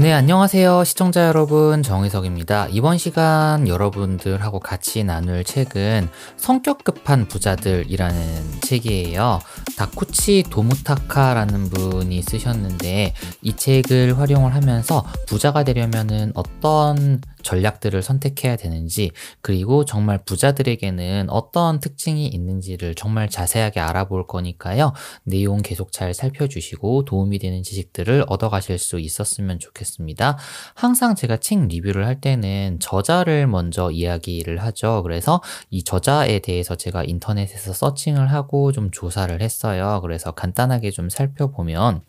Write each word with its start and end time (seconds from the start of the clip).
네, 0.00 0.12
안녕하세요. 0.12 0.84
시청자 0.84 1.26
여러분, 1.26 1.82
정희석입니다. 1.82 2.68
이번 2.70 2.98
시간 2.98 3.66
여러분들하고 3.66 4.60
같이 4.60 5.02
나눌 5.02 5.42
책은 5.42 6.08
성격 6.36 6.84
급한 6.84 7.26
부자들이라는 7.26 8.60
책이에요. 8.60 9.40
다쿠치 9.76 10.44
도무타카라는 10.50 11.70
분이 11.70 12.22
쓰셨는데 12.22 13.14
이 13.42 13.56
책을 13.56 14.16
활용을 14.20 14.54
하면서 14.54 15.04
부자가 15.26 15.64
되려면은 15.64 16.30
어떤 16.36 17.20
전략들을 17.48 18.02
선택해야 18.02 18.56
되는지, 18.56 19.10
그리고 19.40 19.86
정말 19.86 20.18
부자들에게는 20.22 21.30
어떤 21.30 21.80
특징이 21.80 22.26
있는지를 22.26 22.94
정말 22.94 23.30
자세하게 23.30 23.80
알아볼 23.80 24.26
거니까요. 24.26 24.92
내용 25.24 25.62
계속 25.62 25.90
잘 25.90 26.12
살펴주시고 26.12 27.06
도움이 27.06 27.38
되는 27.38 27.62
지식들을 27.62 28.26
얻어가실 28.28 28.76
수 28.78 29.00
있었으면 29.00 29.58
좋겠습니다. 29.58 30.36
항상 30.74 31.14
제가 31.14 31.38
책 31.38 31.66
리뷰를 31.68 32.06
할 32.06 32.20
때는 32.20 32.80
저자를 32.80 33.46
먼저 33.46 33.90
이야기를 33.90 34.58
하죠. 34.64 35.02
그래서 35.02 35.40
이 35.70 35.82
저자에 35.82 36.40
대해서 36.40 36.76
제가 36.76 37.04
인터넷에서 37.04 37.72
searching을 37.72 38.30
하고 38.30 38.72
좀 38.72 38.90
조사를 38.90 39.40
했어요. 39.40 40.00
그래서 40.02 40.32
간단하게 40.32 40.90
좀 40.90 41.08
살펴보면 41.08 42.02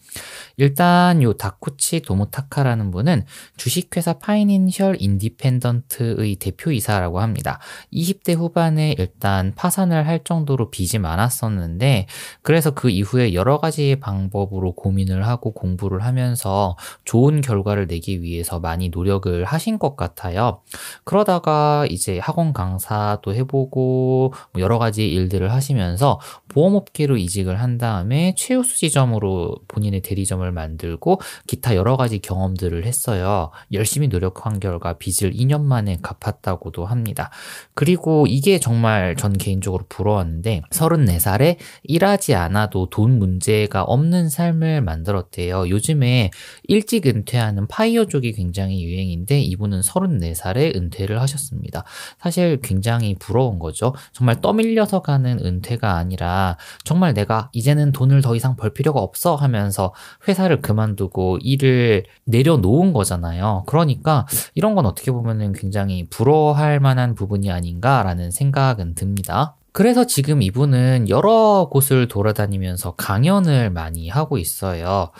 일단 0.59 1.23
요 1.23 1.31
다구치 1.33 2.01
도모타카라는 2.01 2.91
분은 2.91 3.23
주식회사 3.55 4.19
Financial 4.19 4.97
Independent의 4.99 6.35
대표이사라고 6.35 7.21
합니다. 7.21 7.59
20대 7.93 8.35
후반에 8.35 8.93
일단 8.97 9.53
파산을 9.55 10.05
할 10.05 10.25
정도로 10.25 10.69
빚이 10.69 10.99
많았었는데 10.99 12.07
그래서 12.41 12.71
그 12.71 12.89
이후에 12.89 13.33
여러 13.33 13.59
가지 13.59 13.95
방법으로 14.01 14.73
고민을 14.73 15.25
하고 15.25 15.53
공부를 15.53 16.03
하면서 16.03 16.75
좋은 17.05 17.39
결과를 17.39 17.87
내기 17.87 18.21
위해서 18.21 18.59
많이 18.59 18.89
노력을 18.89 19.45
하신 19.45 19.79
것 19.79 19.95
같아요. 19.95 20.61
그러다가 21.05 21.85
이제 21.89 22.19
학원 22.19 22.51
강사도 22.51 23.33
해보고 23.33 24.33
뭐 24.51 24.61
여러 24.61 24.77
가지 24.77 25.09
일들을 25.09 25.53
하시면서 25.53 26.19
보험업계로 26.49 27.17
이직을 27.17 27.61
한 27.61 27.77
다음에 27.77 28.33
최우수 28.37 28.77
지점으로 28.77 29.55
본인의 29.67 30.01
대리점을 30.01 30.51
만들고 30.51 31.21
기타 31.47 31.75
여러 31.75 31.95
가지 31.95 32.19
경험들을 32.19 32.85
했어요. 32.85 33.51
열심히 33.71 34.07
노력한 34.07 34.59
결과 34.59 34.93
빚을 34.97 35.31
2년 35.33 35.61
만에 35.61 35.97
갚았다고도 36.01 36.85
합니다. 36.85 37.29
그리고 37.73 38.25
이게 38.27 38.59
정말 38.59 39.15
전 39.15 39.33
개인적으로 39.33 39.85
부러웠는데 39.87 40.63
34살에 40.71 41.57
일하지 41.83 42.35
않아도 42.35 42.89
돈 42.89 43.19
문제가 43.19 43.83
없는 43.83 44.29
삶을 44.29 44.81
만들었대요. 44.81 45.69
요즘에 45.69 46.31
일찍 46.63 47.05
은퇴하는 47.05 47.67
파이어족이 47.67 48.33
굉장히 48.33 48.83
유행인데 48.83 49.39
이분은 49.41 49.81
34살에 49.81 50.75
은퇴를 50.75 51.21
하셨습니다. 51.21 51.83
사실 52.19 52.59
굉장히 52.61 53.15
부러운 53.15 53.59
거죠. 53.59 53.93
정말 54.11 54.41
떠밀려서 54.41 55.01
가는 55.01 55.39
은퇴가 55.43 55.95
아니라 55.95 56.38
정말 56.83 57.13
내가 57.13 57.49
이제는 57.53 57.91
돈을 57.91 58.21
더 58.21 58.35
이상 58.35 58.55
벌 58.55 58.73
필요가 58.73 58.99
없어 58.99 59.35
하면서 59.35 59.93
회사를 60.27 60.61
그만두고 60.61 61.39
일을 61.41 62.05
내려놓은 62.25 62.93
거잖아요. 62.93 63.63
그러니까 63.67 64.27
이런 64.55 64.75
건 64.75 64.85
어떻게 64.85 65.11
보면 65.11 65.53
굉장히 65.53 66.07
부러워할 66.09 66.79
만한 66.79 67.15
부분이 67.15 67.51
아닌가라는 67.51 68.31
생각은 68.31 68.95
듭니다. 68.95 69.55
그래서 69.71 70.05
지금 70.05 70.41
이분은 70.41 71.09
여러 71.09 71.69
곳을 71.71 72.07
돌아다니면서 72.07 72.95
강연을 72.95 73.69
많이 73.69 74.09
하고 74.09 74.37
있어요. 74.37 75.11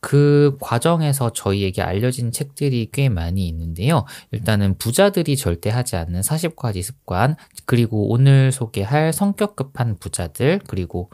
그 0.00 0.56
과정에서 0.60 1.30
저희에게 1.32 1.82
알려진 1.82 2.32
책들이 2.32 2.88
꽤 2.92 3.08
많이 3.08 3.48
있는데요. 3.48 4.04
일단은 4.32 4.78
부자들이 4.78 5.36
절대 5.36 5.70
하지 5.70 5.96
않는 5.96 6.20
40가지 6.20 6.82
습관, 6.82 7.36
그리고 7.64 8.10
오늘 8.10 8.52
소개할 8.52 9.12
성격 9.12 9.56
급한 9.56 9.96
부자들, 9.98 10.60
그리고 10.66 11.10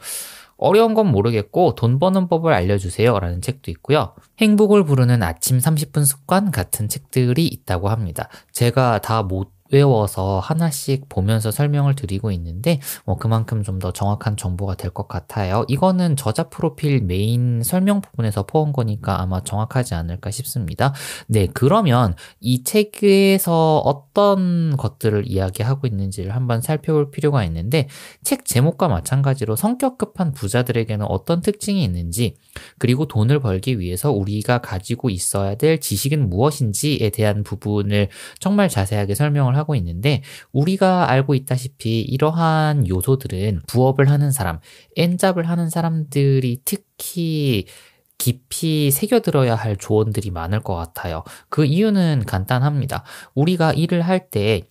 어려운 0.57 0.93
건 0.93 1.07
모르겠고 1.07 1.75
돈 1.75 1.99
버는 1.99 2.29
법을 2.29 2.53
알려주세요 2.53 3.19
라는 3.19 3.41
책도 3.41 3.71
있고요. 3.71 4.13
행복을 4.39 4.85
부르는 4.85 5.21
아침 5.21 5.57
30분 5.57 6.05
습관 6.05 6.51
같은 6.51 6.87
책들이 6.87 7.45
있다고 7.45 7.89
합니다. 7.89 8.29
제가 8.53 8.99
다 8.99 9.23
못 9.23 9.54
외워서 9.71 10.39
하나씩 10.39 11.09
보면서 11.09 11.51
설명을 11.51 11.95
드리고 11.95 12.31
있는데 12.31 12.79
뭐 13.05 13.17
그만큼 13.17 13.63
좀 13.63 13.75
더 13.79 13.91
정확한 13.91 14.37
정보가 14.37 14.75
될 14.75 14.91
것 14.91 15.07
같아요. 15.09 15.65
이거는 15.67 16.15
저자 16.15 16.43
프로필 16.49 17.01
메인 17.01 17.61
설명 17.63 17.99
부분에서 17.99 18.43
포함 18.45 18.71
거니까 18.71 19.19
아마 19.21 19.43
정확하지 19.43 19.93
않을까 19.95 20.31
싶습니다. 20.31 20.93
네, 21.27 21.47
그러면 21.53 22.15
이 22.39 22.63
책에서 22.63 23.79
어떤 23.79 24.77
것들을 24.77 25.23
이야기하고 25.27 25.87
있는지를 25.87 26.33
한번 26.35 26.61
살펴볼 26.61 27.11
필요가 27.11 27.43
있는데 27.45 27.89
책 28.23 28.45
제목과 28.45 28.87
마찬가지로 28.87 29.55
성격 29.57 29.97
급한 29.97 30.31
부자들에게는 30.31 31.05
어떤 31.07 31.41
특징이 31.41 31.83
있는지 31.83 32.37
그리고 32.77 33.07
돈을 33.07 33.39
벌기 33.39 33.79
위해서 33.79 34.11
우리가 34.11 34.59
가지고 34.59 35.09
있어야 35.09 35.55
될 35.55 35.79
지식은 35.79 36.29
무엇인지에 36.29 37.09
대한 37.09 37.43
부분을 37.43 38.09
정말 38.39 38.69
자세하게 38.69 39.15
설명을 39.15 39.55
하고 39.55 39.75
있는데 39.75 40.21
우리가 40.51 41.09
알고 41.09 41.35
있다시피 41.35 42.01
이러한 42.01 42.87
요소들은 42.87 43.61
부업을 43.67 44.09
하는 44.09 44.31
사람, 44.31 44.59
엔잡을 44.95 45.47
하는 45.49 45.69
사람들이 45.69 46.61
특히 46.65 47.65
깊이 48.17 48.91
새겨들어야 48.91 49.55
할 49.55 49.75
조언들이 49.75 50.31
많을 50.31 50.61
것 50.61 50.75
같아요. 50.75 51.23
그 51.49 51.65
이유는 51.65 52.23
간단합니다. 52.25 53.03
우리가 53.33 53.73
일을 53.73 54.01
할때 54.01 54.61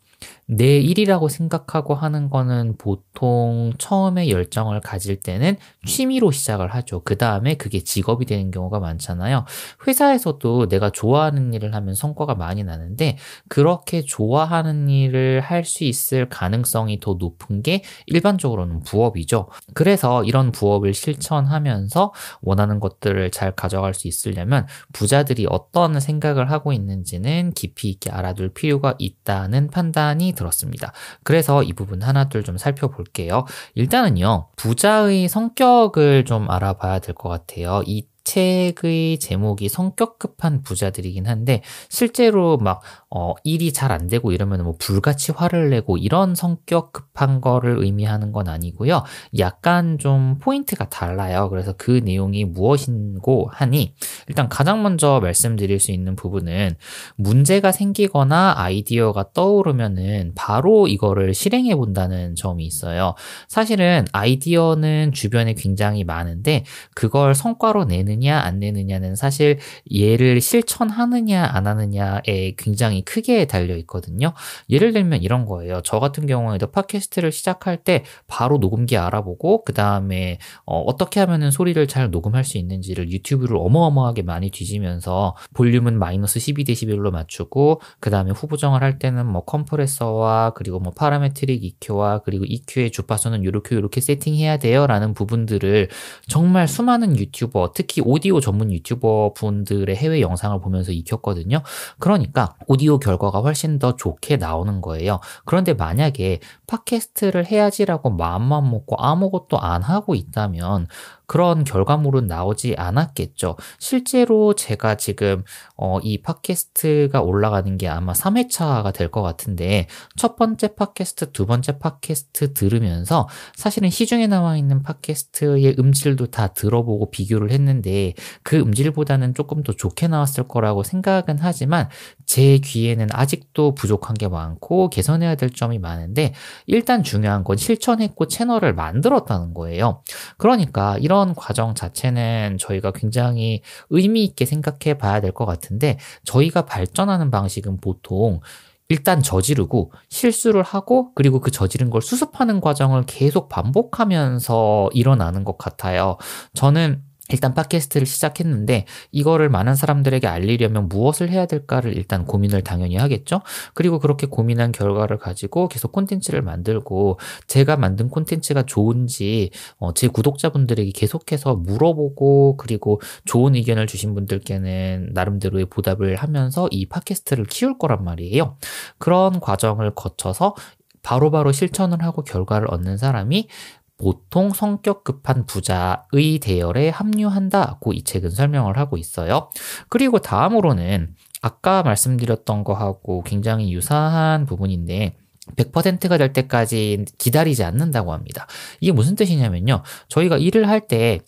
내 0.47 0.79
일이라고 0.79 1.29
생각하고 1.29 1.95
하는 1.95 2.29
거는 2.29 2.77
보통 2.77 3.73
처음에 3.79 4.29
열정을 4.29 4.81
가질 4.81 5.21
때는 5.21 5.57
취미로 5.87 6.31
시작을 6.31 6.69
하죠. 6.75 7.03
그 7.03 7.17
다음에 7.17 7.55
그게 7.55 7.81
직업이 7.81 8.27
되는 8.27 8.51
경우가 8.51 8.79
많잖아요. 8.79 9.47
회사에서도 9.87 10.69
내가 10.69 10.91
좋아하는 10.91 11.55
일을 11.55 11.75
하면 11.75 11.95
성과가 11.95 12.35
많이 12.35 12.63
나는데 12.65 13.17
그렇게 13.49 14.03
좋아하는 14.03 14.89
일을 14.89 15.41
할 15.41 15.65
수 15.65 15.85
있을 15.85 16.29
가능성이 16.29 17.01
더 17.01 17.15
높은 17.15 17.63
게 17.63 17.83
일반적으로는 18.07 18.81
부업이죠. 18.81 19.49
그래서 19.73 20.23
이런 20.25 20.53
부업을 20.53 20.93
실천하면서 20.93 22.13
원하는 22.43 22.81
것들을 22.81 23.31
잘 23.31 23.53
가져갈 23.53 23.95
수 23.95 24.07
있으려면 24.07 24.67
부자들이 24.93 25.47
어떤 25.49 25.99
생각을 26.01 26.51
하고 26.51 26.75
있는지는 26.75 27.53
깊이 27.55 27.89
있게 27.89 28.11
알아둘 28.11 28.53
필요가 28.53 28.95
있다는 28.99 29.71
판단이 29.71 30.34
들었습니다. 30.35 30.93
그래서 31.25 31.63
이 31.63 31.73
부분 31.73 32.03
하나 32.03 32.29
둘 32.29 32.45
좀 32.45 32.59
살펴볼게요. 32.59 33.47
일단은요, 33.75 34.49
부자의 34.57 35.29
성격을 35.29 36.25
좀 36.27 36.51
알아봐야 36.51 36.99
될 36.99 37.15
것 37.15 37.29
같아요. 37.31 37.83
이 37.87 38.07
책의 38.25 39.19
제목이 39.19 39.69
성격 39.69 40.19
급한 40.19 40.63
부자들이긴 40.63 41.27
한데 41.27 41.63
실제로 41.89 42.59
막 42.59 42.83
어, 43.11 43.35
일이 43.45 43.73
잘 43.73 43.95
안 43.95 44.09
되고 44.09 44.33
이러면 44.33 44.65
뭐 44.65 44.75
불같이 44.79 45.33
화를 45.33 45.71
내고 45.71 45.97
이런 45.97 46.35
성격 46.35 46.93
급한 46.93 47.41
거를 47.41 47.77
의미하는 47.79 48.33
건 48.33 48.49
아니고요. 48.49 49.05
약간 49.39 49.99
좀 49.99 50.39
포인트가 50.41 50.89
달라요. 50.89 51.49
그래서 51.51 51.75
그 51.77 52.01
내용이 52.05 52.45
무엇인고 52.45 53.51
하니 53.53 53.95
일단 54.29 54.49
가장 54.49 54.83
먼저 54.83 55.21
말씀드릴 55.23 55.79
수 55.81 55.93
있는 55.93 56.17
부분은 56.17 56.77
문제가 57.17 57.73
생기거나 57.73 58.55
아이디어가 58.57 59.33
떠오르면은 59.33 60.33
바로 60.35 60.89
이거를 60.89 61.35
실행해 61.35 61.75
본다는 61.77 62.35
점이 62.35 62.65
있어요. 62.65 63.15
사실은 63.49 64.07
아이디어는 64.13 65.13
주변에 65.13 65.55
굉장히 65.55 66.05
많은데 66.05 66.65
그걸 66.95 67.35
성과로 67.35 67.85
내느냐 67.85 68.41
안 68.41 68.61
내느냐는 68.61 69.17
사실 69.17 69.59
얘를 69.95 70.41
실천하느냐 70.41 71.51
안 71.53 71.67
하느냐에 71.67 72.55
굉장히 72.57 73.03
크게 73.03 73.47
달려 73.47 73.77
있거든요. 73.79 74.33
예를 74.71 74.93
들면 74.93 75.23
이런 75.23 75.47
거예요. 75.47 75.81
저 75.85 75.99
같은 75.99 76.27
경우에도 76.27 76.69
팟캐스트를 76.69 77.33
시작할 77.33 77.79
때 77.79 78.05
바로 78.27 78.59
녹음기 78.59 78.97
알아보고 78.97 79.65
그 79.65 79.73
다음에 79.73 80.39
어, 80.65 80.97
떻게 80.97 81.21
하면은 81.21 81.51
소리를 81.51 81.87
잘 81.89 82.11
녹음할 82.11 82.45
수 82.45 82.59
있는지를 82.59 83.11
유튜브를 83.11 83.57
어마어마하게 83.57 84.23
많이 84.23 84.51
뒤지면서 84.51 85.37
볼륨은 85.55 85.99
마이너스 85.99 86.39
12dB로 86.39 87.11
맞추고 87.11 87.81
그 88.01 88.11
다음에 88.11 88.31
후보정을 88.31 88.83
할 88.83 88.99
때는 88.99 89.27
뭐 89.27 89.45
컴프레서와 89.45 90.53
그리고 90.55 90.79
뭐 90.79 90.93
parametric 90.93 91.65
EQ와 91.65 92.21
그리고 92.25 92.45
EQ의 92.47 92.93
주파수는 92.93 93.45
요렇게 93.45 93.75
요렇게 93.77 94.01
세팅해야 94.01 94.59
돼요라는 94.59 95.15
부분들을 95.15 95.89
정말 96.29 96.69
수많은 96.69 97.19
유튜버 97.19 97.73
특히 97.75 98.03
오디오 98.05 98.41
전문 98.41 98.73
유튜버 98.73 99.33
분들의 99.35 99.95
해외 99.97 100.21
영상을 100.21 100.59
보면서 100.61 100.93
익혔거든요. 100.93 101.63
그러니까 101.99 102.55
오디오 102.67 102.99
결과가 102.99 103.41
훨씬 103.41 103.79
더 103.79 103.97
좋게 103.97 104.37
나오는 104.37 104.81
거예요. 104.81 105.21
그런데 105.45 105.75
만약에 105.75 106.41
팟캐스트를 106.67 107.47
해야지라고 107.47 108.11
마음만 108.11 108.71
먹고 108.71 108.97
아무것도 108.99 109.59
안 109.59 109.83
하고 109.83 110.15
있다면 110.15 110.87
그런 111.27 111.65
결과물은 111.65 112.27
나오지 112.27 112.75
않았겠죠. 112.77 113.57
실제로 113.79 114.55
제가 114.55 114.97
지금 114.97 115.45
어, 115.77 115.99
이 116.03 116.21
팟캐스트가 116.23 117.23
올라가는 117.23 117.77
게 117.79 117.89
아마 117.89 118.13
3회차가 118.13 118.93
될 118.93 119.05
것 119.15 119.23
같은데 119.23 119.87
첫 120.17 120.35
번째 120.37 120.75
팟캐스트, 120.75 121.31
두 121.33 121.47
번째 121.47 121.79
팟캐스트 121.79 122.53
들으면서 122.55 123.29
사실은 123.55 123.91
시중에 123.91 124.27
나와 124.27 124.57
있는 124.57 124.83
팟캐스트의 124.83 125.77
음질도 125.79 126.27
다 126.33 126.49
들어보고 126.49 127.11
비교를 127.11 127.51
했는데 127.53 128.15
그 128.43 128.57
음질보다는 128.59 129.35
조금 129.35 129.63
더 129.63 129.73
좋게 129.73 130.09
나왔을 130.09 130.49
거라고 130.49 130.83
생각은 130.83 131.39
하지만 131.41 131.89
제 132.27 132.59
귀에는 132.59 133.07
아직도 133.13 133.75
부족한 133.75 134.15
게 134.15 134.27
많고 134.27 134.91
개선해야 134.91 135.37
될 135.37 135.51
점이 135.51 135.79
많은데 135.79 136.35
일단 136.67 137.03
중요한 137.03 137.45
건 137.45 137.57
실천했고 137.57 138.27
채널을 138.27 138.75
만들었다는 138.75 139.55
거예요. 139.55 140.03
그러니까 140.39 140.99
이런 140.99 141.14
과정 141.35 141.75
자체는 141.75 142.59
저희가 142.59 142.91
굉장히 142.93 143.63
의미 143.91 144.25
있게 144.25 144.45
생각해 144.47 144.99
봐야 144.99 145.21
될 145.21 145.33
것 145.33 145.47
같은데 145.47 145.99
저희가 146.25 146.65
발전하는 146.67 147.31
방식은 147.31 147.81
보통 147.81 148.41
일단 148.89 149.23
저지르고 149.23 149.93
실수를 150.11 150.63
하고 150.63 151.13
그리고 151.15 151.41
그 151.41 151.51
저지른 151.51 151.91
걸 151.91 152.03
수습하는 152.03 152.61
과정을 152.61 153.05
계속 153.07 153.49
반복하면서 153.49 154.91
일어나는 154.93 155.45
것 155.45 155.57
같아요. 155.59 156.19
저는 156.55 157.03
일단 157.31 157.55
팟캐스트를 157.55 158.07
시작했는데 158.07 158.85
이거를 159.11 159.49
많은 159.49 159.75
사람들에게 159.75 160.27
알리려면 160.27 160.89
무엇을 160.89 161.31
해야 161.31 161.47
될까를 161.47 161.97
일단 161.97 162.27
고민을 162.27 162.63
당연히 162.63 162.97
하겠죠. 162.97 163.41
그리고 163.73 163.99
그렇게 163.99 164.27
고민한 164.27 164.73
결과를 164.73 165.17
가지고 165.19 165.69
계속 165.69 165.93
콘텐츠를 165.93 166.43
만들고 166.43 167.19
제가 167.47 167.77
만든 167.77 168.09
콘텐츠가 168.09 168.65
좋은지 168.65 169.51
어, 169.79 169.95
제 169.95 170.07
구독자분들에게 170.09 170.91
계속해서 170.93 171.57
물어보고 171.57 172.59
그리고 172.59 173.01
좋은 173.25 173.55
의견을 173.55 173.87
주신 173.87 174.15
분들께는 174.15 175.11
나름대로의 175.15 175.67
보답을 175.67 176.17
하면서 176.17 176.69
이 176.71 176.87
팟캐스트를 176.87 177.47
키울 177.47 177.79
거란 177.79 178.05
말이에요. 178.05 178.59
그런 178.99 179.41
과정을 179.41 179.95
거쳐서 179.95 180.55
바로바로 181.03 181.31
바로 181.31 181.53
실천을 181.53 182.03
하고 182.03 182.23
결과를 182.23 182.67
얻는 182.71 182.97
사람이 182.97 183.49
보통 183.97 184.51
성격 184.51 185.05
급한 185.05 185.47
부자의 185.47 186.39
대열에 186.41 186.89
합류한다고 186.89 187.93
이 187.93 188.03
책은 188.03 188.31
설명을 188.31 188.77
하고 188.77 188.97
있어요. 188.97 189.51
그리고 189.89 190.19
다음으로는 190.19 191.15
아까 191.43 191.83
말씀드렸던 191.83 192.65
거하고 192.65 193.23
굉장히 193.23 193.73
유사한 193.73 194.47
부분인데 194.47 195.17
100%가 195.57 196.17
될 196.17 196.33
때까지 196.33 197.05
기다리지 197.19 197.65
않는다고 197.65 198.13
합니다. 198.13 198.47
이게 198.81 198.93
무슨 198.93 199.15
뜻이냐면요. 199.15 199.83
저희가 200.09 200.39
일을 200.39 200.69
할때 200.69 201.21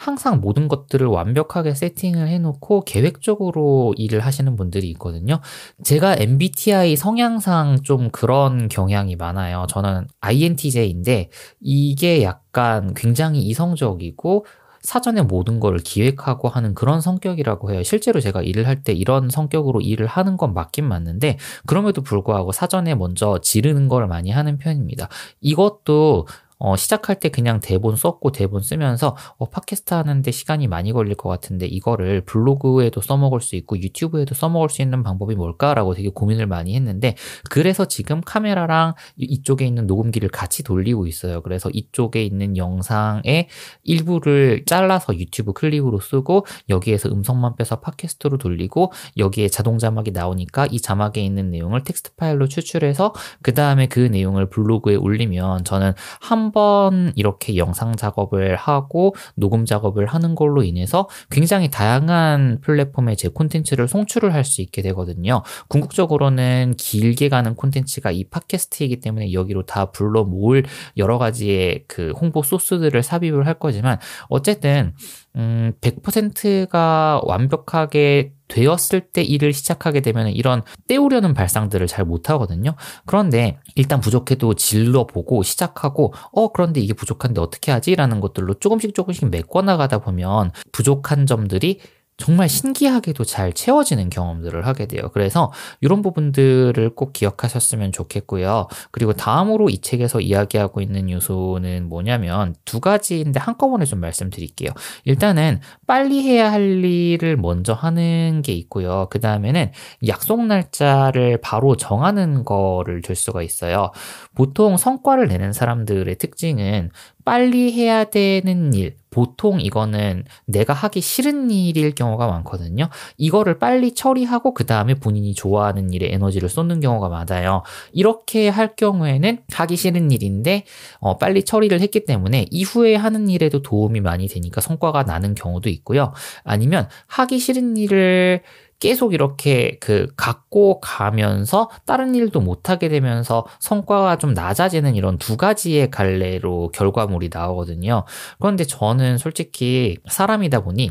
항상 0.00 0.40
모든 0.40 0.66
것들을 0.66 1.06
완벽하게 1.06 1.74
세팅을 1.74 2.26
해놓고 2.28 2.84
계획적으로 2.86 3.92
일을 3.98 4.20
하시는 4.20 4.56
분들이 4.56 4.88
있거든요. 4.92 5.40
제가 5.84 6.16
MBTI 6.18 6.96
성향상 6.96 7.82
좀 7.82 8.08
그런 8.10 8.68
경향이 8.68 9.16
많아요. 9.16 9.66
저는 9.68 10.06
INTJ인데 10.20 11.28
이게 11.60 12.22
약간 12.22 12.94
굉장히 12.94 13.42
이성적이고 13.42 14.46
사전에 14.80 15.20
모든 15.20 15.60
걸 15.60 15.76
기획하고 15.76 16.48
하는 16.48 16.72
그런 16.74 17.02
성격이라고 17.02 17.70
해요. 17.70 17.82
실제로 17.82 18.20
제가 18.20 18.40
일을 18.40 18.66
할 18.66 18.82
때 18.82 18.94
이런 18.94 19.28
성격으로 19.28 19.82
일을 19.82 20.06
하는 20.06 20.38
건 20.38 20.54
맞긴 20.54 20.86
맞는데 20.86 21.36
그럼에도 21.66 22.00
불구하고 22.00 22.52
사전에 22.52 22.94
먼저 22.94 23.38
지르는 23.42 23.88
걸 23.88 24.06
많이 24.06 24.30
하는 24.30 24.56
편입니다. 24.56 25.10
이것도 25.42 26.26
어, 26.60 26.76
시작할 26.76 27.18
때 27.18 27.30
그냥 27.30 27.58
대본 27.58 27.96
썼고 27.96 28.32
대본 28.32 28.60
쓰면서 28.60 29.16
어, 29.38 29.48
팟캐스트 29.48 29.94
하는데 29.94 30.30
시간이 30.30 30.68
많이 30.68 30.92
걸릴 30.92 31.14
것 31.14 31.28
같은데 31.30 31.66
이거를 31.66 32.20
블로그에도 32.20 33.00
써먹을 33.00 33.40
수 33.40 33.56
있고 33.56 33.78
유튜브에도 33.78 34.34
써먹을 34.34 34.68
수 34.68 34.82
있는 34.82 35.02
방법이 35.02 35.34
뭘까라고 35.34 35.94
되게 35.94 36.10
고민을 36.10 36.46
많이 36.46 36.76
했는데 36.76 37.16
그래서 37.48 37.86
지금 37.86 38.20
카메라랑 38.20 38.94
이쪽에 39.16 39.66
있는 39.66 39.86
녹음기를 39.86 40.28
같이 40.28 40.62
돌리고 40.62 41.06
있어요. 41.06 41.40
그래서 41.40 41.70
이쪽에 41.72 42.22
있는 42.22 42.58
영상의 42.58 43.48
일부를 43.82 44.64
잘라서 44.66 45.16
유튜브 45.18 45.54
클립으로 45.54 45.98
쓰고 46.00 46.44
여기에서 46.68 47.08
음성만 47.08 47.56
빼서 47.56 47.80
팟캐스트로 47.80 48.36
돌리고 48.36 48.92
여기에 49.16 49.48
자동 49.48 49.78
자막이 49.78 50.10
나오니까 50.10 50.66
이 50.70 50.78
자막에 50.78 51.22
있는 51.22 51.50
내용을 51.50 51.84
텍스트 51.84 52.14
파일로 52.16 52.48
추출해서 52.48 53.14
그 53.40 53.54
다음에 53.54 53.86
그 53.86 54.00
내용을 54.00 54.50
블로그에 54.50 54.96
올리면 54.96 55.64
저는 55.64 55.94
한 56.20 56.49
한번 56.50 57.12
이렇게 57.16 57.56
영상 57.56 57.94
작업을 57.96 58.56
하고 58.56 59.14
녹음 59.36 59.64
작업을 59.64 60.06
하는 60.06 60.34
걸로 60.34 60.62
인해서 60.62 61.08
굉장히 61.30 61.70
다양한 61.70 62.58
플랫폼에 62.60 63.14
제 63.14 63.28
콘텐츠를 63.28 63.88
송출을 63.88 64.34
할 64.34 64.40
수 64.50 64.62
있게 64.62 64.82
되거든요. 64.82 65.42
궁극적으로는 65.68 66.74
길게 66.76 67.28
가는 67.28 67.54
콘텐츠가 67.54 68.10
이 68.10 68.24
팟캐스트이기 68.24 68.98
때문에 68.98 69.32
여기로 69.32 69.64
다 69.64 69.92
불러 69.92 70.24
모을 70.24 70.64
여러 70.96 71.18
가지의 71.18 71.84
그 71.86 72.12
홍보 72.18 72.42
소스들을 72.42 73.00
삽입을 73.00 73.46
할 73.46 73.58
거지만 73.60 73.98
어쨌든 74.28 74.94
음, 75.36 75.72
100%가 75.82 77.20
완벽하게 77.22 78.32
되었을 78.50 79.00
때 79.12 79.22
일을 79.22 79.52
시작하게 79.52 80.00
되면 80.00 80.28
이런 80.28 80.62
때우려는 80.86 81.32
발상들을 81.32 81.86
잘 81.86 82.04
못하거든요. 82.04 82.74
그런데 83.06 83.58
일단 83.74 84.00
부족해도 84.00 84.54
질러보고 84.54 85.42
시작하고, 85.42 86.12
어, 86.32 86.52
그런데 86.52 86.80
이게 86.80 86.92
부족한데 86.92 87.40
어떻게 87.40 87.72
하지? 87.72 87.94
라는 87.94 88.20
것들로 88.20 88.54
조금씩 88.54 88.94
조금씩 88.94 89.30
메꿔나가다 89.30 89.98
보면 89.98 90.52
부족한 90.72 91.26
점들이 91.26 91.80
정말 92.20 92.48
신기하게도 92.48 93.24
잘 93.24 93.52
채워지는 93.52 94.10
경험들을 94.10 94.66
하게 94.66 94.86
돼요. 94.86 95.10
그래서 95.12 95.50
이런 95.80 96.02
부분들을 96.02 96.94
꼭 96.94 97.12
기억하셨으면 97.14 97.92
좋겠고요. 97.92 98.68
그리고 98.90 99.14
다음으로 99.14 99.70
이 99.70 99.78
책에서 99.78 100.20
이야기하고 100.20 100.82
있는 100.82 101.10
요소는 101.10 101.88
뭐냐면 101.88 102.54
두 102.64 102.78
가지인데 102.80 103.40
한꺼번에 103.40 103.86
좀 103.86 104.00
말씀드릴게요. 104.00 104.70
일단은 105.04 105.60
빨리 105.86 106.22
해야 106.22 106.52
할 106.52 106.84
일을 106.84 107.38
먼저 107.38 107.72
하는 107.72 108.42
게 108.42 108.52
있고요. 108.52 109.08
그 109.10 109.18
다음에는 109.18 109.72
약속 110.06 110.44
날짜를 110.44 111.40
바로 111.40 111.76
정하는 111.76 112.44
거를 112.44 113.00
줄 113.00 113.16
수가 113.16 113.42
있어요. 113.42 113.92
보통 114.34 114.76
성과를 114.76 115.28
내는 115.28 115.52
사람들의 115.52 116.16
특징은 116.18 116.90
빨리 117.24 117.72
해야 117.72 118.04
되는 118.04 118.72
일, 118.74 118.96
보통 119.10 119.60
이거는 119.60 120.24
내가 120.46 120.72
하기 120.72 121.00
싫은 121.00 121.50
일일 121.50 121.94
경우가 121.94 122.26
많거든요. 122.28 122.88
이거를 123.16 123.58
빨리 123.58 123.94
처리하고 123.94 124.54
그 124.54 124.64
다음에 124.66 124.94
본인이 124.94 125.34
좋아하는 125.34 125.92
일에 125.92 126.12
에너지를 126.12 126.48
쏟는 126.48 126.80
경우가 126.80 127.08
많아요. 127.08 127.62
이렇게 127.92 128.48
할 128.48 128.76
경우에는 128.76 129.38
하기 129.52 129.76
싫은 129.76 130.10
일인데 130.12 130.64
어, 131.00 131.18
빨리 131.18 131.44
처리를 131.44 131.80
했기 131.80 132.04
때문에 132.04 132.46
이후에 132.50 132.94
하는 132.94 133.28
일에도 133.28 133.62
도움이 133.62 134.00
많이 134.00 134.28
되니까 134.28 134.60
성과가 134.60 135.02
나는 135.02 135.34
경우도 135.34 135.68
있고요. 135.68 136.12
아니면 136.44 136.88
하기 137.06 137.38
싫은 137.38 137.76
일을 137.76 138.42
계속 138.80 139.14
이렇게 139.14 139.78
그 139.80 140.08
갖고 140.16 140.80
가면서 140.80 141.70
다른 141.86 142.14
일도 142.14 142.40
못하게 142.40 142.88
되면서 142.88 143.46
성과가 143.60 144.18
좀 144.18 144.32
낮아지는 144.34 144.94
이런 144.96 145.18
두 145.18 145.36
가지의 145.36 145.90
갈래로 145.90 146.70
결과물이 146.72 147.30
나오거든요. 147.32 148.04
그런데 148.40 148.64
저는 148.64 149.18
솔직히 149.18 149.98
사람이다 150.08 150.60
보니 150.62 150.90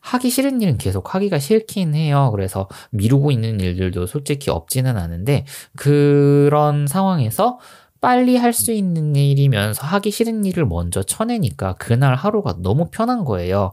하기 0.00 0.30
싫은 0.30 0.62
일은 0.62 0.78
계속 0.78 1.14
하기가 1.14 1.38
싫긴 1.38 1.94
해요. 1.94 2.30
그래서 2.32 2.68
미루고 2.92 3.30
있는 3.30 3.60
일들도 3.60 4.06
솔직히 4.06 4.50
없지는 4.50 4.96
않은데 4.96 5.44
그런 5.76 6.86
상황에서 6.86 7.58
빨리 8.00 8.36
할 8.36 8.52
수 8.52 8.72
있는 8.72 9.16
일이면서 9.16 9.86
하기 9.86 10.10
싫은 10.12 10.44
일을 10.44 10.66
먼저 10.66 11.02
쳐내니까 11.02 11.74
그날 11.74 12.14
하루가 12.14 12.56
너무 12.62 12.88
편한 12.90 13.24
거예요. 13.24 13.72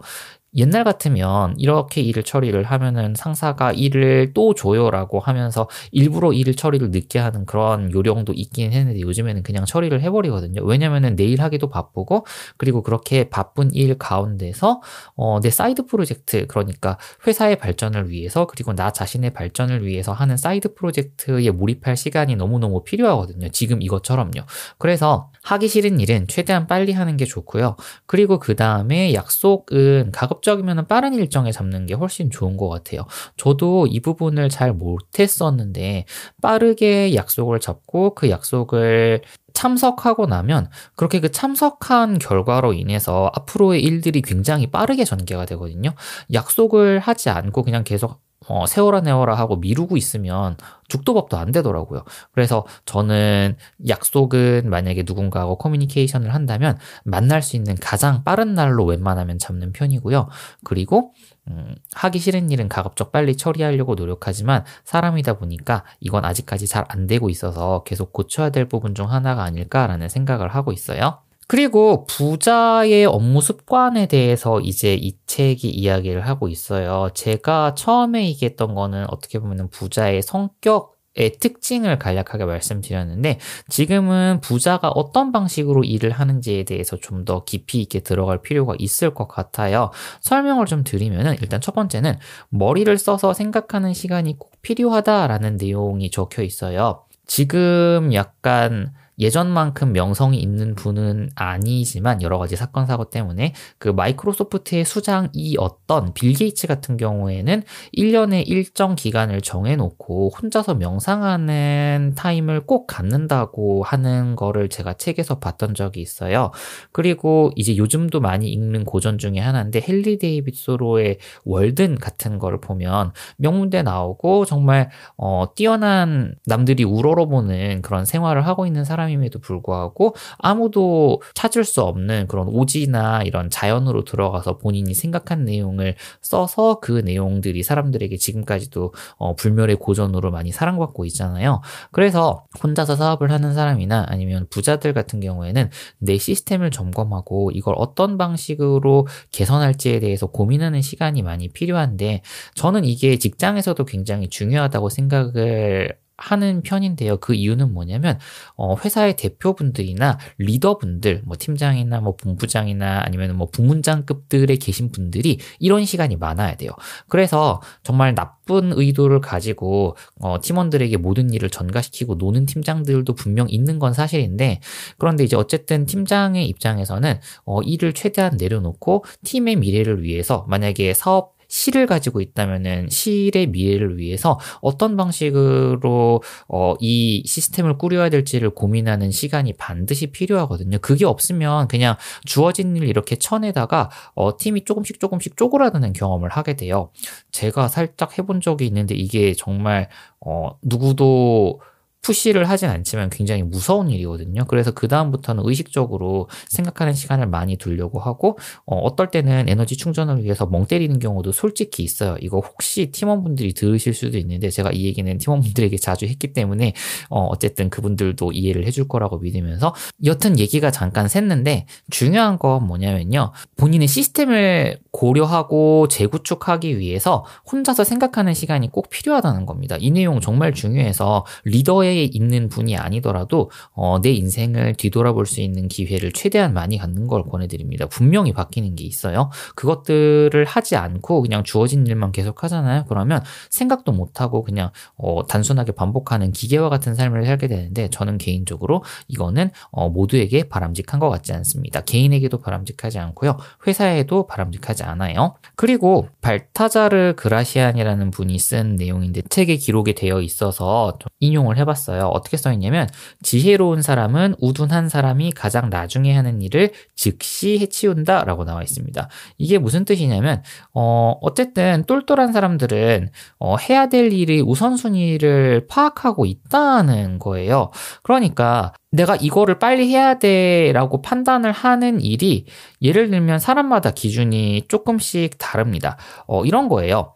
옛날 0.56 0.84
같으면 0.84 1.56
이렇게 1.58 2.02
일을 2.02 2.24
처리를 2.24 2.64
하면은 2.64 3.14
상사가 3.16 3.72
일을 3.72 4.32
또 4.34 4.54
줘요라고 4.54 5.20
하면서 5.20 5.68
일부러 5.92 6.34
일 6.34 6.56
처리를 6.56 6.92
늦게 6.92 7.20
하는 7.20 7.46
그런 7.46 7.92
요령도 7.92 8.34
있긴 8.34 8.72
했는데 8.72 9.02
요즘에는 9.02 9.44
그냥 9.44 9.66
처리를 9.66 10.02
해버리거든요. 10.02 10.64
왜냐면은 10.64 11.16
내일 11.16 11.42
하기도 11.42 11.70
바쁘고 11.70 12.26
그리고 12.58 12.82
그렇게 12.82 13.30
바쁜 13.30 13.74
일 13.74 13.98
가운데서 13.98 14.82
어, 15.16 15.40
내 15.42 15.50
사이드 15.50 15.86
프로젝트 15.86 16.48
그러니까 16.48 16.98
회사의 17.28 17.58
발전을 17.58 18.10
위해서 18.10 18.46
그리고 18.48 18.74
나 18.74 18.92
자신의 18.92 19.32
발전을 19.32 19.86
위해서 19.86 20.14
하는 20.14 20.38
사이드 20.38 20.74
프로젝트에 20.76 21.52
몰입할 21.52 21.98
시간이 21.98 22.36
너무너무 22.36 22.84
필요하거든요. 22.84 23.50
지금 23.50 23.82
이것처럼요. 23.82 24.44
그래서 24.78 25.32
하기 25.46 25.68
싫은 25.68 26.00
일은 26.00 26.28
최대한 26.28 26.68
빨리 26.68 26.92
하는 26.92 27.18
게 27.18 27.26
좋고요. 27.26 27.78
그리고 28.06 28.38
그 28.38 28.56
다음에 28.56 29.14
약속은 29.14 30.12
가급 30.12 30.36
가급적이면 30.36 30.88
빠른 30.88 31.14
일정에 31.14 31.52
잡는 31.52 31.86
게 31.86 31.94
훨씬 31.94 32.30
좋은 32.30 32.58
것 32.58 32.70
같아요. 32.70 33.06
저도 33.38 33.88
이 33.88 34.00
부분을 34.00 34.50
잘 34.50 34.74
못했었는데 34.74 36.06
빠르게 36.42 37.16
약속을 37.16 37.60
잡고 37.60 38.16
그 38.16 38.30
약속을 38.30 39.22
참석하고 39.54 40.26
나면 40.26 40.70
그렇게 40.96 41.22
그 41.22 41.32
참석한 41.32 42.20
결과로 42.20 42.74
인해서 42.74 43.32
앞으로의 43.34 43.82
일들이 43.82 44.22
굉장히 44.22 44.68
빠르게 44.68 45.06
전개가 45.06 45.46
되거든요. 45.46 45.94
약속을 46.34 47.00
하지 47.00 47.30
않고 47.30 47.64
그냥 47.64 47.84
계속 47.84 48.25
어, 48.48 48.66
세워라 48.66 49.02
내워라 49.02 49.36
하고 49.36 49.58
미루고 49.58 49.98
있으면 49.98 50.56
죽도밥도 50.88 51.38
안 51.38 51.52
되더라고요. 51.52 52.04
그래서 52.32 52.66
저는 52.86 53.58
약속은 53.88 54.70
만약에 54.70 55.04
누군가하고 55.06 55.58
커뮤니케이션을 55.58 56.34
한다면 56.34 56.78
만날 57.04 57.42
수 57.42 57.56
있는 57.56 57.76
가장 57.76 58.24
빠른 58.24 58.54
날로 58.54 58.86
웬만하면 58.86 59.40
잡는 59.40 59.74
편이고요. 59.74 60.30
그리고 60.64 61.14
음, 61.48 61.76
하기 61.94 62.20
싫은 62.20 62.50
일은 62.52 62.70
가급적 62.70 63.12
빨리 63.12 63.36
처리하려고 63.38 63.94
노력하지만 63.96 64.64
사람이다 64.84 65.38
보니까 65.38 65.84
이건 66.00 66.26
아직까지 66.26 66.68
잘 66.68 66.86
안 66.90 67.08
되고 67.08 67.30
있어서 67.30 67.84
계속 67.84 68.14
고쳐야 68.14 68.50
될 68.52 68.66
부분 68.68 68.94
중 68.96 69.12
하나가 69.12 69.44
아닐까라는 69.44 70.08
생각을 70.10 70.50
하고 70.50 70.72
있어요. 70.72 71.25
그리고 71.48 72.06
부자의 72.08 73.06
업무 73.06 73.42
습관에 73.42 74.08
대해서 74.08 74.60
이제 74.62 74.96
이 74.96 75.16
책이 75.28 75.70
이야기를 75.70 76.28
하고 76.28 76.48
있어요. 76.48 77.10
제가 77.14 77.76
처음에 77.76 78.26
얘기했던 78.28 78.74
거는 78.76 79.06
어떻게 79.10 79.40
보면 79.40 79.70
부자의 79.70 80.22
성격 80.22 80.96
의 81.18 81.32
특징을 81.40 81.98
간략하게 81.98 82.44
말씀드렸는데 82.44 83.40
지금은 83.70 84.42
부자가 84.42 84.90
어떤 84.90 85.32
방식으로 85.32 85.86
일을 85.86 86.12
하는지에 86.12 86.64
대해서 86.64 86.98
좀 86.98 87.24
더 87.24 87.46
깊이 87.46 87.82
있게 87.82 88.02
들어갈 88.02 88.42
필요가 88.42 88.76
있을 88.78 89.14
것 89.14 89.28
같아요. 89.30 89.92
설명을 90.20 90.66
좀 90.66 90.84
드리면은 90.84 91.38
일단 91.42 91.62
첫 91.62 91.74
번째는 91.74 92.18
머리를 92.50 92.96
써서 92.98 93.34
생각하는 93.34 93.94
시간이 93.94 94.38
꼭 94.38 94.52
필요하다라는 94.62 95.56
내용이 95.56 96.12
적혀 96.12 96.44
있어요. 96.44 97.06
지금 97.26 98.14
약간 98.14 98.94
예전만큼 99.20 99.94
명성이 99.94 100.40
있는 100.40 100.76
분은 100.76 101.30
아니지만 101.36 102.22
여러 102.22 102.38
가지 102.38 102.56
사건 102.56 102.86
사고 102.86 103.10
때문에 103.10 103.54
그 103.78 103.90
마이크로소프트의 103.90 104.86
수장이었던 104.86 106.14
빌 106.14 106.34
게이츠 106.34 106.68
같은 106.68 106.98
경우에는 106.98 107.64
1년에 107.96 108.44
일정 108.46 108.96
기간을 108.96 109.42
정해놓고 109.42 110.32
혼자서 110.42 110.76
명상하는 110.76 112.14
타임을 112.16 112.66
꼭 112.66 112.88
갖는다고 112.88 113.84
하는 113.84 114.36
거를 114.36 114.70
제가 114.70 114.94
책에서 114.94 115.40
봤던 115.40 115.76
적이 115.76 116.02
있어요. 116.02 116.52
그리고 116.92 117.52
이제 117.56 117.78
요즘도 117.78 118.20
많이 118.20 118.50
읽는 118.52 118.84
고전 118.86 119.18
중에 119.18 119.40
하나인데 119.40 119.82
헨리 119.88 120.18
데이빗 120.18 120.56
소로의 120.56 121.20
월든 121.44 122.00
같은 122.00 122.40
거를 122.40 122.60
보면 122.60 123.12
명문대 123.38 123.84
나오고 123.84 124.46
정말 124.46 124.90
어, 125.18 125.46
뛰어난 125.56 126.36
남들이 126.46 126.84
우러러보는 126.84 127.82
그런 127.82 128.06
생활을 128.06 128.46
하고 128.46 128.66
있는 128.66 128.84
사람 128.84 129.05
사람임에도 129.06 129.40
불구하고 129.40 130.16
아무도 130.38 131.22
찾을 131.34 131.64
수 131.64 131.82
없는 131.82 132.28
그런 132.28 132.48
오지나 132.48 133.24
이런 133.24 133.50
자연으로 133.50 134.04
들어가서 134.04 134.58
본인이 134.58 134.94
생각한 134.94 135.46
내용을 135.46 135.96
써서 136.22 136.80
그 136.80 136.92
내용들이 136.92 137.64
사람들에게 137.64 138.18
지금까지도 138.18 138.94
어, 139.18 139.36
불멸의 139.36 139.78
고전으로 139.78 140.32
많이 140.32 140.52
사랑받고 140.52 141.06
있잖아요. 141.06 141.62
그래서 141.92 142.46
혼자서 142.62 142.96
사업을 142.96 143.32
하는 143.32 143.54
사람이나 143.54 144.06
아니면 144.08 144.48
부자들 144.50 144.94
같은 144.94 145.20
경우에는 145.20 145.70
내 146.00 146.18
시스템을 146.18 146.72
점검하고 146.72 147.52
이걸 147.54 147.76
어떤 147.78 148.18
방식으로 148.18 149.08
개선할지에 149.32 150.00
대해서 150.00 150.28
고민하는 150.28 150.82
시간이 150.82 151.22
많이 151.22 151.50
필요한데 151.50 152.22
저는 152.56 152.86
이게 152.86 153.18
직장에서도 153.18 153.84
굉장히 153.86 154.28
중요하다고 154.30 154.90
생각을 154.90 155.98
하는 156.18 156.62
편인데요. 156.62 157.18
그 157.18 157.34
이유는 157.34 157.74
뭐냐면 157.74 158.20
어, 158.56 158.76
회사의 158.76 159.16
대표분들이나 159.16 160.18
리더분들, 160.38 161.24
뭐 161.26 161.36
팀장이나 161.38 162.00
뭐 162.00 162.16
본부장이나 162.16 163.02
아니면 163.04 163.36
뭐 163.36 163.50
부문장급들에 163.50 164.56
계신 164.58 164.92
분들이 164.92 165.40
이런 165.60 165.86
시간이 165.86 166.16
많아야 166.16 166.56
돼요. 166.56 166.72
그래서 167.08 167.62
정말 167.84 168.16
나쁜 168.16 168.72
의도를 168.74 169.22
가지고 169.22 169.98
어, 170.20 170.40
팀원들에게 170.42 170.98
모든 170.98 171.34
일을 171.34 171.50
전가시키고 171.50 172.16
노는 172.16 172.46
팀장들도 172.46 173.14
분명 173.14 173.48
있는 173.50 173.80
건 173.80 173.94
사실인데 173.94 174.62
그런데 174.98 175.24
이제 175.24 175.36
어쨌든 175.36 175.86
팀장의 175.86 176.48
입장에서는 176.48 177.20
어, 177.46 177.62
일을 177.62 177.94
최대한 177.94 178.38
내려놓고 178.38 179.04
팀의 179.24 179.58
미래를 179.58 180.04
위해서 180.04 180.46
만약에 180.48 180.94
사업 180.94 181.35
실을 181.56 181.86
가지고 181.86 182.20
있다면은 182.20 182.90
실의 182.90 183.48
미래를 183.48 183.98
위해서 183.98 184.38
어떤 184.60 184.98
방식으로 184.98 186.22
어, 186.50 186.74
이 186.82 187.24
시스템을 187.26 187.78
꾸려야 187.78 188.10
될지를 188.10 188.50
고민하는 188.50 189.10
시간이 189.10 189.54
반드시 189.54 190.08
필요하거든요. 190.08 190.80
그게 190.80 191.06
없으면 191.06 191.70
그냥 191.70 191.96
주어진 192.26 192.76
일 192.76 192.84
이렇게 192.84 193.16
쳐내다가 193.16 193.90
어, 194.16 194.36
팀이 194.38 194.66
조금씩 194.66 195.00
조금씩 195.00 195.38
쪼그라드는 195.38 195.94
경험을 195.94 196.28
하게 196.30 196.58
돼요. 196.58 196.92
제가 197.32 197.70
살짝 197.70 198.18
해본 198.18 198.42
적이 198.42 198.66
있는데 198.68 198.94
이게 198.94 199.34
정말 199.34 199.88
어, 200.20 200.58
누구도 200.62 201.62
푸시를 202.06 202.48
하진 202.48 202.70
않지만 202.70 203.10
굉장히 203.10 203.42
무서운 203.42 203.90
일이거든요. 203.90 204.46
그래서 204.46 204.70
그 204.70 204.88
다음부터는 204.88 205.42
의식적으로 205.44 206.30
생각하는 206.50 206.94
시간을 206.94 207.26
많이 207.26 207.58
두려고 207.58 208.00
하고 208.00 208.38
어, 208.68 208.96
떨 208.96 209.10
때는 209.10 209.50
에너지 209.50 209.76
충전을 209.76 210.24
위해서 210.24 210.46
멍 210.46 210.68
때리는 210.68 211.00
경우도 211.00 211.32
솔직히 211.32 211.82
있어요. 211.82 212.16
이거 212.22 212.40
혹시 212.40 212.92
팀원분들이 212.92 213.54
들으실 213.54 213.96
수도 213.96 214.20
있는데 214.20 214.52
제가 214.52 214.72
이 214.72 214.86
얘기는 214.86 215.18
팀원분들에게 215.18 215.76
자주 215.78 216.06
했기 216.06 216.32
때문에 216.32 216.74
어, 217.10 217.26
어쨌든 217.26 217.72
그분들도 217.72 218.32
이해를 218.32 218.68
해줄 218.68 218.88
거라고 218.88 219.18
믿으면서 219.18 219.74
여튼 220.04 220.38
얘기가 220.38 220.70
잠깐 220.70 221.08
샜는데 221.08 221.66
중요한 221.90 222.38
건 222.38 222.68
뭐냐면요. 222.68 223.32
본인의 223.58 223.88
시스템을 223.88 224.78
고려하고 224.92 225.88
재구축하기 225.88 226.78
위해서 226.78 227.26
혼자서 227.52 227.84
생각하는 227.84 228.36
시간이 228.36 228.72
꼭 228.72 228.92
필요하다는 228.92 229.48
겁니다. 229.48 229.76
이 229.80 229.90
내용 229.90 230.20
정말 230.20 230.54
중요해서 230.54 231.26
리더의 231.46 231.95
사회에 231.96 232.10
있는 232.12 232.50
분이 232.50 232.76
아니더라도 232.76 233.50
어, 233.74 234.00
내 234.02 234.12
인생을 234.12 234.76
뒤돌아볼 234.76 235.26
수 235.26 235.42
있는 235.42 235.68
기회를 235.68 236.12
최대한 236.12 236.54
많이 236.54 236.78
갖는 236.78 237.08
걸 237.08 237.24
권해드립니다. 237.24 237.88
분명히 237.88 238.34
바뀌는 238.34 238.76
게 238.76 238.84
있어요. 238.84 239.32
그것들을 239.56 240.44
하지 240.46 240.76
않고 240.76 241.22
그냥 241.22 241.44
주어진 241.44 241.88
일만 241.88 242.12
계속 242.12 242.44
하잖아요. 242.44 242.86
그러면 242.88 243.24
생각도 243.50 243.94
못하고 243.94 244.44
그냥 244.44 244.72
어, 244.98 245.26
단순하게 245.26 245.72
반복하는 245.72 246.32
기계와 246.32 246.70
같은 246.70 246.94
삶을 246.94 247.26
살게 247.26 247.48
되는데 247.48 247.90
저는 247.90 248.18
개인적으로 248.18 248.84
이거는 249.08 249.52
어, 249.72 249.90
모두에게 249.90 250.50
바람직한 250.50 251.00
것 251.00 251.10
같지 251.10 251.34
않습니다. 251.34 251.82
개인에게도 251.82 252.40
바람직하지 252.40 253.00
않고요. 253.00 253.38
회사에도 253.66 254.28
바람직하지 254.28 254.84
않아요. 254.84 255.36
그리고 255.56 256.08
발타자르 256.22 257.14
그라시안이라는 257.16 258.12
분이 258.12 258.38
쓴 258.40 258.76
내용인데 258.76 259.22
책에 259.30 259.56
기록이 259.56 259.96
되어 259.96 260.22
있어서 260.22 260.98
인용을 261.20 261.58
해봤습니다. 261.58 261.85
써봤어요. 261.86 262.08
어떻게 262.08 262.38
써있냐면 262.38 262.90
지혜로운 263.22 263.82
사람은 263.82 264.36
우둔한 264.40 264.90
사람이 264.90 265.32
가장 265.32 265.70
나중에 265.70 266.14
하는 266.14 266.42
일을 266.42 266.72
즉시 266.96 267.60
해치운다 267.60 268.24
라고 268.26 268.44
나와 268.44 268.64
있습니다. 268.64 269.08
이게 269.38 269.58
무슨 269.58 269.86
뜻이냐면 269.86 270.42
어, 270.74 271.18
어쨌든 271.22 271.84
똘똘한 271.86 272.34
사람들은 272.34 273.10
어, 273.40 273.58
해야 273.58 273.88
될 273.88 274.12
일의 274.12 274.42
우선순위를 274.42 275.68
파악하고 275.68 276.26
있다는 276.26 277.20
거예요. 277.20 277.72
그러니까 278.04 278.74
내가 278.92 279.16
이거를 279.16 279.60
빨리 279.60 279.90
해야 279.90 280.20
돼 280.20 280.72
라고 280.74 281.02
판단을 281.02 281.52
하는 281.52 282.02
일이 282.02 282.46
예를 282.82 283.10
들면 283.10 283.40
사람마다 283.40 283.92
기준이 283.92 284.64
조금씩 284.68 285.38
다릅니다. 285.38 285.98
어, 286.28 286.46
이런 286.46 286.70
거예요. 286.70 287.15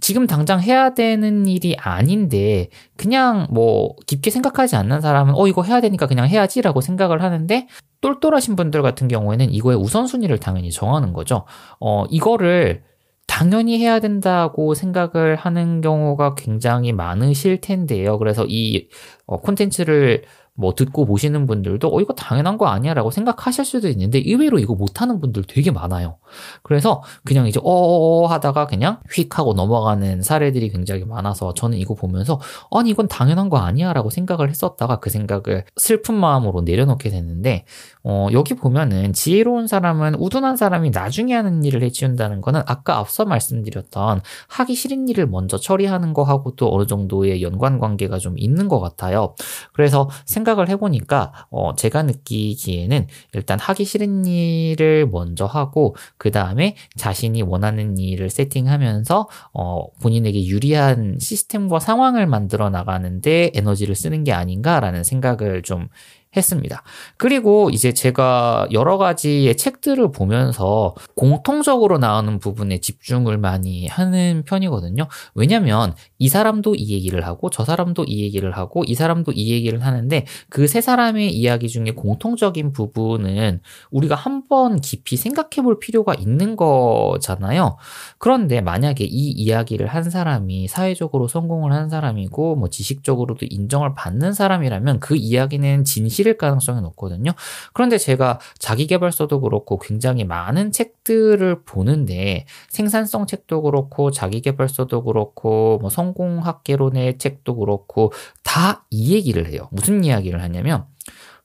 지금 0.00 0.26
당장 0.26 0.60
해야 0.60 0.94
되는 0.94 1.46
일이 1.46 1.76
아닌데 1.78 2.68
그냥 2.96 3.46
뭐 3.50 3.94
깊게 4.06 4.30
생각하지 4.30 4.76
않는 4.76 5.00
사람은 5.00 5.34
어 5.36 5.46
이거 5.46 5.62
해야 5.62 5.80
되니까 5.80 6.06
그냥 6.06 6.26
해야지라고 6.26 6.80
생각을 6.80 7.22
하는데 7.22 7.68
똘똘하신 8.00 8.56
분들 8.56 8.82
같은 8.82 9.08
경우에는 9.08 9.50
이거의 9.50 9.76
우선순위를 9.78 10.38
당연히 10.38 10.70
정하는 10.70 11.12
거죠. 11.12 11.44
어 11.80 12.04
이거를 12.10 12.82
당연히 13.30 13.78
해야 13.78 14.00
된다고 14.00 14.74
생각을 14.74 15.36
하는 15.36 15.80
경우가 15.80 16.34
굉장히 16.34 16.92
많으실 16.92 17.60
텐데요. 17.60 18.18
그래서 18.18 18.44
이 18.48 18.88
어, 19.24 19.40
콘텐츠를 19.40 20.24
뭐 20.60 20.74
듣고 20.74 21.06
보시는 21.06 21.46
분들도 21.46 21.88
어 21.92 22.00
이거 22.00 22.12
당연한 22.12 22.58
거 22.58 22.66
아니야라고 22.66 23.10
생각하실 23.10 23.64
수도 23.64 23.88
있는데 23.88 24.18
의외로 24.18 24.58
이거 24.58 24.74
못하는 24.74 25.18
분들 25.18 25.44
되게 25.44 25.70
많아요. 25.70 26.18
그래서 26.62 27.02
그냥 27.24 27.46
이제 27.46 27.58
어어 27.64 28.26
하다가 28.26 28.66
그냥 28.66 29.00
휙 29.10 29.38
하고 29.38 29.54
넘어가는 29.54 30.22
사례들이 30.22 30.68
굉장히 30.70 31.04
많아서 31.04 31.54
저는 31.54 31.78
이거 31.78 31.94
보면서 31.94 32.40
아니 32.70 32.90
이건 32.90 33.08
당연한 33.08 33.48
거 33.48 33.56
아니야라고 33.56 34.10
생각을 34.10 34.50
했었다가 34.50 35.00
그 35.00 35.08
생각을 35.08 35.64
슬픈 35.76 36.14
마음으로 36.14 36.60
내려놓게 36.60 37.08
됐는데 37.08 37.64
어 38.02 38.28
여기 38.32 38.54
보면은 38.54 39.12
지혜로운 39.12 39.66
사람은 39.66 40.14
우둔한 40.14 40.56
사람이 40.56 40.90
나중에 40.90 41.34
하는 41.34 41.64
일을 41.64 41.82
해치운다는 41.82 42.40
거는 42.40 42.62
아까 42.66 42.98
앞서 42.98 43.26
말씀드렸던 43.26 44.22
하기 44.48 44.74
싫은 44.74 45.08
일을 45.08 45.26
먼저 45.26 45.58
처리하는 45.58 46.14
거하고도 46.14 46.72
어느 46.74 46.86
정도의 46.86 47.42
연관 47.42 47.78
관계가 47.78 48.18
좀 48.18 48.38
있는 48.38 48.68
것 48.68 48.80
같아요. 48.80 49.34
그래서 49.74 50.08
생각을 50.24 50.68
해보니까 50.70 51.46
어 51.50 51.74
제가 51.74 52.02
느끼기에는 52.04 53.06
일단 53.34 53.58
하기 53.58 53.84
싫은 53.84 54.24
일을 54.24 55.06
먼저 55.06 55.44
하고 55.44 55.94
그 56.16 56.30
다음에 56.30 56.76
자신이 56.96 57.42
원하는 57.42 57.98
일을 57.98 58.30
세팅하면서 58.30 59.28
어 59.52 59.86
본인에게 60.00 60.46
유리한 60.46 61.18
시스템과 61.20 61.80
상황을 61.80 62.26
만들어 62.26 62.70
나가는데 62.70 63.50
에너지를 63.54 63.94
쓰는 63.94 64.24
게 64.24 64.32
아닌가라는 64.32 65.04
생각을 65.04 65.62
좀 65.62 65.88
했습니다. 66.36 66.82
그리고 67.16 67.70
이제 67.70 67.92
제가 67.92 68.68
여러 68.72 68.98
가지의 68.98 69.56
책들을 69.56 70.12
보면서 70.12 70.94
공통적으로 71.14 71.98
나오는 71.98 72.38
부분에 72.38 72.78
집중을 72.78 73.36
많이 73.38 73.86
하는 73.86 74.44
편이거든요. 74.46 75.08
왜냐면 75.34 75.94
이 76.18 76.28
사람도 76.28 76.74
이 76.76 76.90
얘기를 76.92 77.26
하고 77.26 77.50
저 77.50 77.64
사람도 77.64 78.04
이 78.04 78.22
얘기를 78.22 78.52
하고 78.56 78.84
이 78.86 78.94
사람도 78.94 79.32
이 79.32 79.50
얘기를 79.52 79.84
하는데 79.84 80.24
그 80.48 80.70
세 80.70 80.80
사람의 80.80 81.34
이야기 81.34 81.68
중에 81.68 81.86
공통적인 81.96 82.72
부분은 82.72 83.60
우리가 83.90 84.14
한번 84.14 84.80
깊이 84.80 85.16
생각해 85.16 85.62
볼 85.64 85.80
필요가 85.80 86.14
있는 86.14 86.54
거잖아요. 86.54 87.76
그런데 88.18 88.60
만약에 88.60 89.04
이 89.04 89.30
이야기를 89.32 89.86
한 89.88 90.04
사람이 90.08 90.68
사회적으로 90.68 91.26
성공을 91.26 91.72
한 91.72 91.88
사람이고 91.90 92.54
뭐 92.56 92.68
지식적으로도 92.68 93.46
인정을 93.50 93.94
받는 93.96 94.32
사람이라면 94.32 95.00
그 95.00 95.16
이야기는 95.16 95.82
진실 95.84 96.19
실일 96.20 96.36
가능성이 96.36 96.82
높거든요. 96.82 97.32
그런데 97.72 97.96
제가 97.96 98.40
자기개발서도 98.58 99.40
그렇고 99.40 99.78
굉장히 99.78 100.24
많은 100.24 100.70
책들을 100.70 101.62
보는데 101.64 102.44
생산성 102.68 103.26
책도 103.26 103.62
그렇고 103.62 104.10
자기개발서도 104.10 105.04
그렇고 105.04 105.78
뭐 105.80 105.88
성공학개론의 105.88 107.18
책도 107.18 107.56
그렇고 107.56 108.12
다 108.42 108.84
이 108.90 109.14
얘기를 109.14 109.46
해요. 109.48 109.68
무슨 109.70 110.02
이야기를 110.04 110.42
하냐면 110.42 110.84